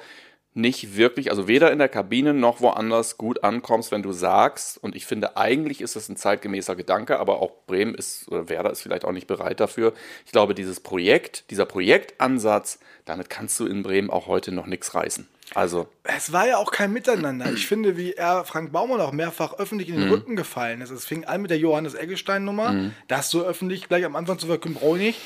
[0.54, 4.98] nicht wirklich, also weder in der Kabine noch woanders gut ankommst, wenn du sagst, und
[4.98, 8.82] ich finde, eigentlich ist es ein zeitgemäßer Gedanke, aber auch Bremen ist, oder Werder ist
[8.82, 9.94] vielleicht auch nicht bereit dafür.
[10.26, 14.94] Ich glaube, dieses Projekt, dieser Projektansatz, damit kannst du in Bremen auch heute noch nichts
[14.94, 15.26] reißen.
[15.54, 17.52] Also, Es war ja auch kein Miteinander.
[17.54, 20.12] Ich finde, wie er Frank Baumann auch mehrfach öffentlich in den Mhm.
[20.12, 20.92] Rücken gefallen ist.
[20.92, 22.92] Es fing an mit der Johannes Eggestein-Nummer.
[23.08, 25.22] Das so öffentlich gleich am Anfang zu verkünden, brauche ich nicht.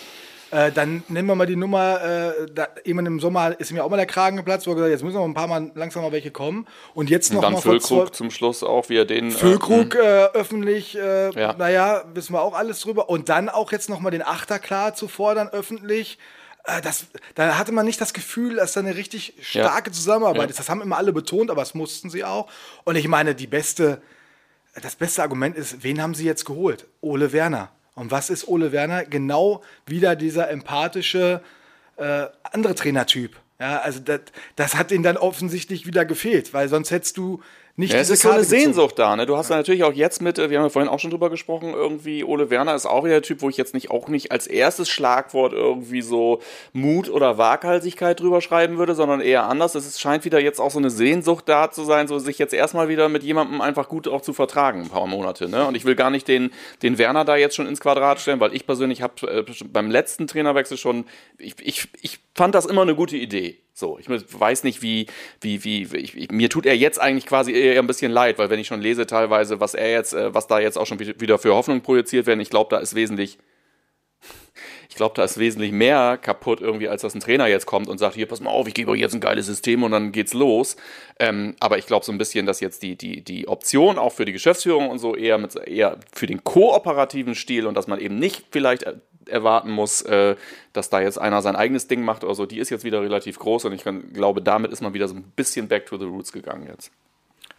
[0.52, 3.90] Äh, dann nehmen wir mal die Nummer, äh, da, irgendwann im Sommer ist mir auch
[3.90, 6.12] mal der Kragen geplatzt, wo er gesagt jetzt müssen noch ein paar Mal langsam mal
[6.12, 6.68] welche kommen.
[6.94, 9.32] Und jetzt und noch dann mal Füllkrug zum Schluss auch, wie er den.
[9.32, 11.54] Füllkrug äh, öffentlich, äh, Ja.
[11.58, 13.10] naja, wissen wir auch alles drüber.
[13.10, 16.20] Und dann auch jetzt nochmal den Achter klar zu fordern, öffentlich.
[16.66, 20.50] Äh, das, da hatte man nicht das Gefühl, dass da eine richtig starke Zusammenarbeit Ja.
[20.50, 20.60] ist.
[20.60, 22.48] Das haben immer alle betont, aber das mussten sie auch.
[22.84, 24.02] Und ich meine, die beste,
[24.82, 26.86] das beste Argument ist, wen haben sie jetzt geholt?
[27.02, 27.72] Ole Werner.
[27.96, 29.06] Und was ist Ole Werner?
[29.06, 31.42] Genau wieder dieser empathische
[31.98, 33.36] äh, andere Trainertyp.
[33.60, 34.22] Ja, also das,
[34.58, 37.42] das hat ihnen dann offensichtlich wieder gefehlt, weil sonst hättest du
[37.78, 38.62] nicht Ja, es ist so eine gezogen.
[38.62, 39.26] Sehnsucht da, ne?
[39.26, 41.30] Du hast ja natürlich auch jetzt mit, äh, wir haben ja vorhin auch schon drüber
[41.30, 44.32] gesprochen, irgendwie Ole Werner ist auch wieder der Typ, wo ich jetzt nicht auch nicht
[44.32, 46.40] als erstes Schlagwort irgendwie so
[46.72, 49.76] Mut oder Waghalsigkeit drüber schreiben würde, sondern eher anders.
[49.76, 52.88] Es scheint wieder jetzt auch so eine Sehnsucht da zu sein, so sich jetzt erstmal
[52.88, 55.68] wieder mit jemandem einfach gut auch zu vertragen, ein paar Monate, ne?
[55.68, 56.52] Und ich will gar nicht den,
[56.82, 60.28] den Werner da jetzt schon ins Quadrat stellen, weil ich persönlich habe äh, beim letzten
[60.28, 61.06] Trainerwechsel schon,
[61.38, 63.58] ich, ich, ich fand das immer eine gute Idee.
[63.78, 65.08] So, ich weiß nicht, wie,
[65.42, 68.50] wie, wie, ich, ich, mir tut er jetzt eigentlich quasi eher ein bisschen leid, weil
[68.50, 71.38] wenn ich schon lese teilweise, was er jetzt, äh, was da jetzt auch schon wieder
[71.38, 73.38] für Hoffnung projiziert werden, ich glaube, da ist wesentlich,
[74.90, 77.98] ich glaube, da ist wesentlich mehr kaputt irgendwie, als dass ein Trainer jetzt kommt und
[77.98, 80.34] sagt, hier, pass mal auf, ich gebe euch jetzt ein geiles System und dann geht's
[80.34, 80.78] los.
[81.20, 84.24] Ähm, aber ich glaube so ein bisschen, dass jetzt die, die, die Option auch für
[84.24, 88.16] die Geschäftsführung und so eher mit, eher für den kooperativen Stil und dass man eben
[88.16, 88.94] nicht vielleicht äh,
[89.30, 90.36] erwarten muss, äh,
[90.74, 93.40] dass da jetzt einer sein eigenes Ding macht oder so, die ist jetzt wieder relativ
[93.40, 96.06] groß und ich kann, glaube, damit ist man wieder so ein bisschen back to the
[96.06, 96.92] roots gegangen jetzt.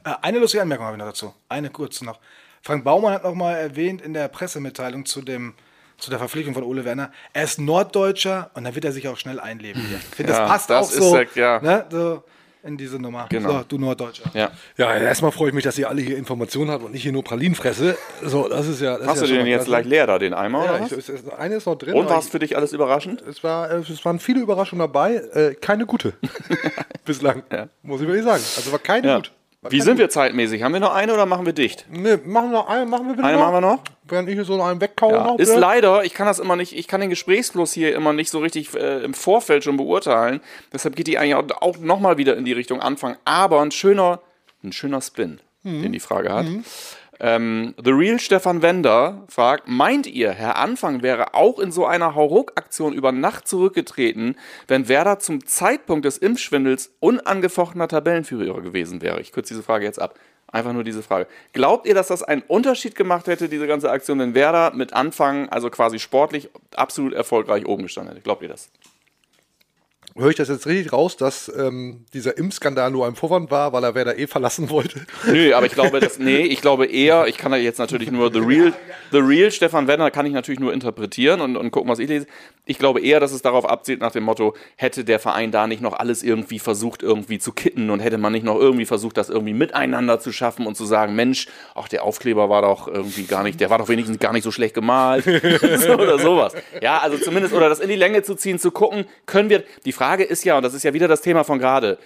[0.04, 1.34] Äh, Eine lustige Anmerkung habe ich noch dazu.
[1.48, 2.18] Eine kurze noch.
[2.62, 5.54] Frank Baumann hat noch mal erwähnt in der Pressemitteilung zu, dem,
[5.98, 9.16] zu der Verpflichtung von Ole Werner, er ist Norddeutscher und dann wird er sich auch
[9.16, 9.82] schnell einleben.
[10.10, 11.60] Ich finde, Ja, das passt das auch ist so, ja- ja.
[11.60, 12.22] ne, so
[12.66, 13.26] in diese Nummer.
[13.30, 13.50] Genau.
[13.50, 14.30] So, du Norddeutscher.
[14.34, 14.50] Ja.
[14.76, 17.24] Ja, erstmal freue ich mich, dass ihr alle hier Informationen habt und nicht hier nur
[17.24, 17.96] Pralinen fresse.
[18.22, 18.98] So, das ist ja.
[18.98, 20.64] Das Hast ist du ja den jetzt gleich leer da, den Eimer?
[20.64, 21.08] Ja, oder ich, was?
[21.08, 21.94] es, eine ist noch drin.
[21.94, 23.22] Und war es für dich alles überraschend?
[23.22, 26.12] Es, war, äh, es waren viele Überraschungen dabei, äh, keine gute.
[27.04, 27.68] Bislang, Ja.
[27.82, 28.42] muss ich wirklich sagen.
[28.56, 29.16] Also war keine Ja.
[29.16, 29.32] gut.
[29.70, 30.62] Wie sind wir zeitmäßig?
[30.62, 31.86] Haben wir noch eine oder machen wir dicht?
[31.90, 33.44] Ne, machen wir noch eine, machen wir bitte Eine noch.
[33.44, 33.78] machen wir noch?
[34.08, 35.24] Während ich hier so einen wegkauen Ja.
[35.26, 35.38] noch.
[35.38, 35.60] Ist bitte.
[35.60, 38.74] leider, ich kann das immer nicht, ich kann den Gesprächsfluss hier immer nicht so richtig
[38.74, 40.40] äh, im Vorfeld schon beurteilen.
[40.72, 43.16] Deshalb geht die eigentlich auch, auch nochmal wieder in die Richtung Anfang.
[43.24, 44.20] Aber ein schöner,
[44.62, 45.82] ein schöner Spin, Mhm.
[45.82, 46.46] den die Frage hat.
[47.20, 52.14] Ähm, The Real Stefan Wender fragt, meint ihr, Herr Anfang wäre auch in so einer
[52.14, 54.36] Hauruck-Aktion über Nacht zurückgetreten,
[54.68, 59.20] wenn Werder zum Zeitpunkt des Impfschwindels unangefochtener Tabellenführer gewesen wäre?
[59.20, 60.18] Ich kürze diese Frage jetzt ab.
[60.48, 61.26] Einfach nur diese Frage.
[61.52, 65.48] Glaubt ihr, dass das einen Unterschied gemacht hätte, diese ganze Aktion, wenn Werder mit Anfang,
[65.48, 68.22] also quasi sportlich, absolut erfolgreich oben gestanden hätte?
[68.22, 68.70] Glaubt ihr das?
[70.18, 73.84] Höre ich das jetzt richtig raus, dass ähm, dieser Impfskandal nur ein Vorwand war, weil
[73.84, 75.00] er Werder eh verlassen wollte?
[75.26, 78.32] Nö, aber ich glaube, das, nee, ich glaube eher, ich kann da jetzt natürlich nur
[78.32, 78.72] The Real,
[79.12, 82.26] The Real Stefan Werner kann ich natürlich nur interpretieren und, und gucken, was ich lese.
[82.64, 85.82] Ich glaube eher, dass es darauf abzielt nach dem Motto, hätte der Verein da nicht
[85.82, 89.28] noch alles irgendwie versucht, irgendwie zu kitten und hätte man nicht noch irgendwie versucht, das
[89.28, 93.42] irgendwie miteinander zu schaffen und zu sagen, Mensch, auch der Aufkleber war doch irgendwie gar
[93.42, 96.54] nicht, der war doch wenigstens gar nicht so schlecht gemalt oder sowas.
[96.80, 99.92] Ja, also zumindest, oder das in die Länge zu ziehen, zu gucken, können wir, die
[99.92, 101.98] Frage ist ja, und das ist ja wieder das Thema von gerade,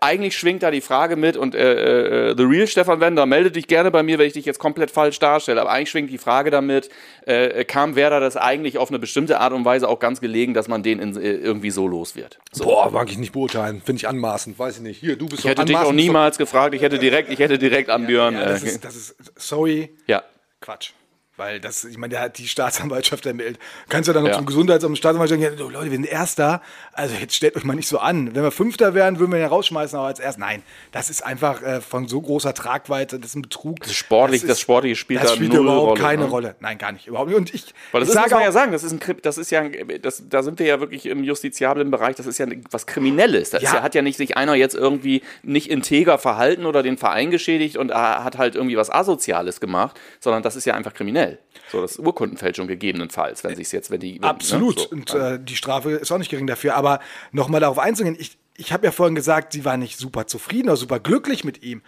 [0.00, 3.66] eigentlich schwingt da die Frage mit und äh, äh, The Real Stefan Wender, melde dich
[3.66, 6.50] gerne bei mir, wenn ich dich jetzt komplett falsch darstelle, aber eigentlich schwingt die Frage
[6.50, 6.88] damit,
[7.26, 10.68] äh, kam Werder das eigentlich auf eine bestimmte Art und Weise auch ganz gelegen, dass
[10.68, 12.38] man den in, äh, irgendwie so los wird.
[12.52, 12.64] So.
[12.64, 13.82] Boah, mag ich nicht beurteilen.
[13.84, 14.58] Finde ich anmaßend.
[14.58, 15.00] Weiß ich nicht.
[15.00, 17.90] Hier, du bist Ich hätte dich auch niemals gefragt, ich hätte direkt, ich hätte direkt
[17.90, 18.34] an Björn.
[18.34, 20.22] Ja, das, äh, ist, das ist, sorry, ja.
[20.60, 20.92] Quatsch.
[21.40, 23.58] Weil das, ich meine, der hat die Staatsanwaltschaft ermittelt.
[23.88, 24.36] Kannst du dann noch Ja.
[24.36, 26.60] zum Gesundheitsamt und Staatsanwaltschaft sagen, oh, Leute, wir sind Erster.
[26.92, 28.34] Also jetzt stellt euch mal nicht so an.
[28.34, 30.40] Wenn wir Fünfter wären, würden wir ihn ja rausschmeißen, aber als Erster.
[30.40, 30.62] Nein,
[30.92, 33.80] das ist einfach äh, von so großer Tragweite, das ist ein Betrug.
[33.80, 36.28] Das, sportlich- das Sportliche spielt das da spielt null überhaupt Rolle, keine ne?
[36.30, 36.54] Rolle.
[36.60, 37.06] Nein, gar nicht.
[37.06, 37.38] Überhaupt nicht.
[37.38, 39.50] Und ich, Weil das ich ist, muss man ja sagen, das ist ein, das ist
[39.50, 39.62] ja,
[40.02, 43.48] das, da sind wir ja wirklich im justiziablen Bereich, das ist ja was Kriminelles.
[43.48, 43.76] Das ist Ja.
[43.78, 47.78] ja, hat ja nicht sich einer jetzt irgendwie nicht integer verhalten oder den Verein geschädigt
[47.78, 51.29] und äh, hat halt irgendwie was Asoziales gemacht, sondern das ist ja einfach kriminell.
[51.70, 54.14] So, das Urkundenfälschung gegebenenfalls, wenn sich jetzt, wenn die.
[54.20, 54.76] Wenn, Absolut.
[54.76, 54.90] Ne, so.
[54.90, 56.74] Und äh, die Strafe ist auch nicht gering dafür.
[56.74, 57.00] Aber
[57.32, 60.76] nochmal darauf einzugehen, ich, ich habe ja vorhin gesagt, sie war nicht super zufrieden oder
[60.76, 61.82] super glücklich mit ihm.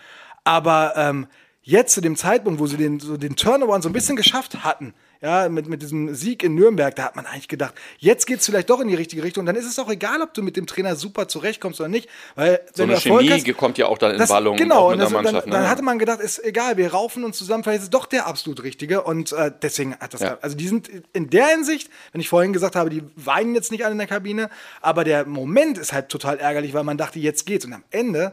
[0.45, 1.27] Aber ähm,
[1.63, 4.95] jetzt zu dem Zeitpunkt, wo sie den, so den Turnaround so ein bisschen geschafft hatten,
[5.21, 8.69] ja, mit, mit diesem Sieg in Nürnberg, da hat man eigentlich gedacht, jetzt geht's vielleicht
[8.71, 9.47] doch in die richtige Richtung.
[9.47, 12.09] Dann ist es auch egal, ob du mit dem Trainer super zurechtkommst oder nicht.
[12.35, 14.95] Weil, so eine Erfolg Chemie hast, kommt ja auch dann in das, Ballung genau, mit
[14.95, 15.47] und der das, Mannschaft.
[15.47, 15.71] dann, dann ne?
[15.71, 18.65] hatte man gedacht, ist egal, wir raufen uns zusammen, vielleicht ist es doch der absolut
[18.65, 19.03] Richtige.
[19.03, 20.39] Und äh, deswegen hat das, Ja.
[20.41, 23.85] also die sind in der Hinsicht, wenn ich vorhin gesagt habe, die weinen jetzt nicht
[23.85, 24.51] alle in der Kabine,
[24.81, 27.65] aber der Moment ist halt total ärgerlich, weil man dachte, jetzt geht's.
[27.65, 28.33] Und am Ende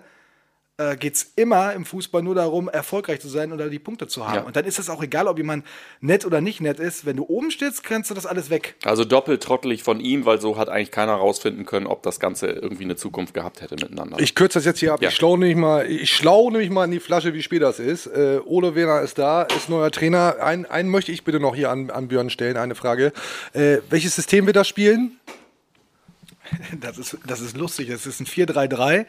[0.80, 4.36] äh, geht's immer im Fußball nur darum, erfolgreich zu sein oder die Punkte zu haben.
[4.36, 4.42] Ja.
[4.44, 5.66] Und dann ist es auch egal, ob jemand
[6.00, 7.06] nett oder nicht nett ist.
[7.06, 8.76] Wenn du oben stehst, kannst du das alles weg.
[8.86, 12.48] Also doppelt trottelig von ihm, weil so hat eigentlich keiner rausfinden können, ob das Ganze
[12.48, 14.20] irgendwie eine Zukunft gehabt hätte miteinander.
[14.20, 15.02] Ich kürze das jetzt hier ab.
[15.02, 15.10] Ja.
[15.10, 18.08] Ich schlau nämlich mal, ich schlau nämlich mal in die Flasche, wie spät das ist.
[18.08, 20.38] Äh, Ole Werner ist da, ist neuer Trainer.
[20.42, 23.12] Ein, einen möchte ich bitte noch hier an, an Björn stellen, eine Frage.
[23.52, 25.18] Äh, welches System wird das spielen?
[26.80, 27.90] Das ist, das ist lustig.
[27.90, 29.06] Das ist ein 4-3-3.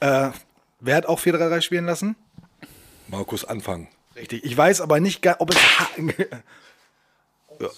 [0.00, 0.30] Äh,
[0.84, 2.16] wer hat auch 4-3-3 spielen lassen?
[3.08, 3.88] Markus Anfang.
[4.16, 4.44] Richtig.
[4.44, 5.56] Ich weiß aber nicht, ob es.
[6.18, 6.24] ja.
[7.58, 7.68] ja,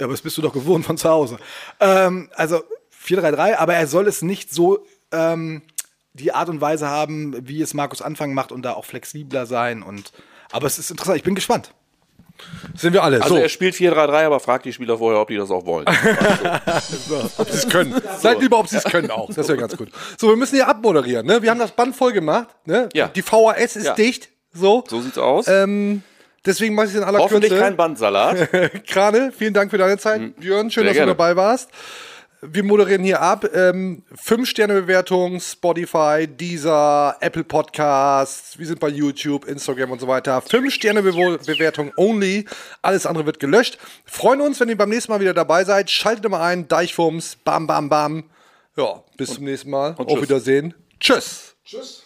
[0.00, 1.38] aber das bist du doch gewohnt von zu Hause.
[1.80, 2.62] Ähm, also
[3.04, 5.62] 4-3-3, aber er soll es nicht so ähm,
[6.12, 9.82] die Art und Weise haben, wie es Markus Anfang macht und da auch flexibler sein.
[9.82, 10.12] Und,
[10.50, 11.16] aber es ist interessant.
[11.16, 11.74] Ich bin gespannt.
[12.76, 13.22] Sind wir alle.
[13.22, 15.86] also so, er spielt 4-3-3, aber fragt die Spieler vorher, ob die das auch wollen.
[17.38, 17.94] ob sie es können.
[18.18, 19.32] Seid lieber, ob sie es können auch.
[19.32, 19.88] Das wäre ganz gut.
[20.18, 21.26] So, wir müssen hier abmoderieren.
[21.26, 21.42] Ne?
[21.42, 22.48] Wir haben das Band voll gemacht.
[22.64, 22.88] Ne?
[22.94, 23.08] Ja.
[23.08, 23.94] Die VHS ist Ja.
[23.94, 24.28] dicht.
[24.52, 24.84] So.
[24.88, 25.46] So sieht's aus.
[25.48, 26.02] Ähm,
[26.44, 27.62] deswegen mache ich es in aller Hoffentlich Kürze.
[27.64, 28.48] kein Bandsalat.
[28.86, 30.36] Krane, vielen Dank für deine Zeit.
[30.40, 31.12] Björn, schön, Sehr dass gerne.
[31.12, 31.70] du dabei warst.
[32.52, 33.48] Wir moderieren hier ab.
[33.54, 38.58] Ähm, Fünf-Sterne-Bewertung, Spotify, Deezer, Apple Podcasts.
[38.58, 40.40] Wir sind bei YouTube, Instagram und so weiter.
[40.40, 42.44] Fünf-Sterne-Bewertung only.
[42.82, 43.78] Alles andere wird gelöscht.
[44.04, 45.90] Freuen uns, wenn ihr beim nächsten Mal wieder dabei seid.
[45.90, 46.68] Schaltet immer ein.
[46.68, 47.36] Deichfums.
[47.44, 48.24] Bam, bam, bam.
[48.76, 49.94] Ja, bis zum nächsten Mal.
[49.96, 50.22] Auf tschüss.
[50.22, 50.74] Wiedersehen.
[51.00, 51.56] Tschüss.
[51.64, 52.05] Grüner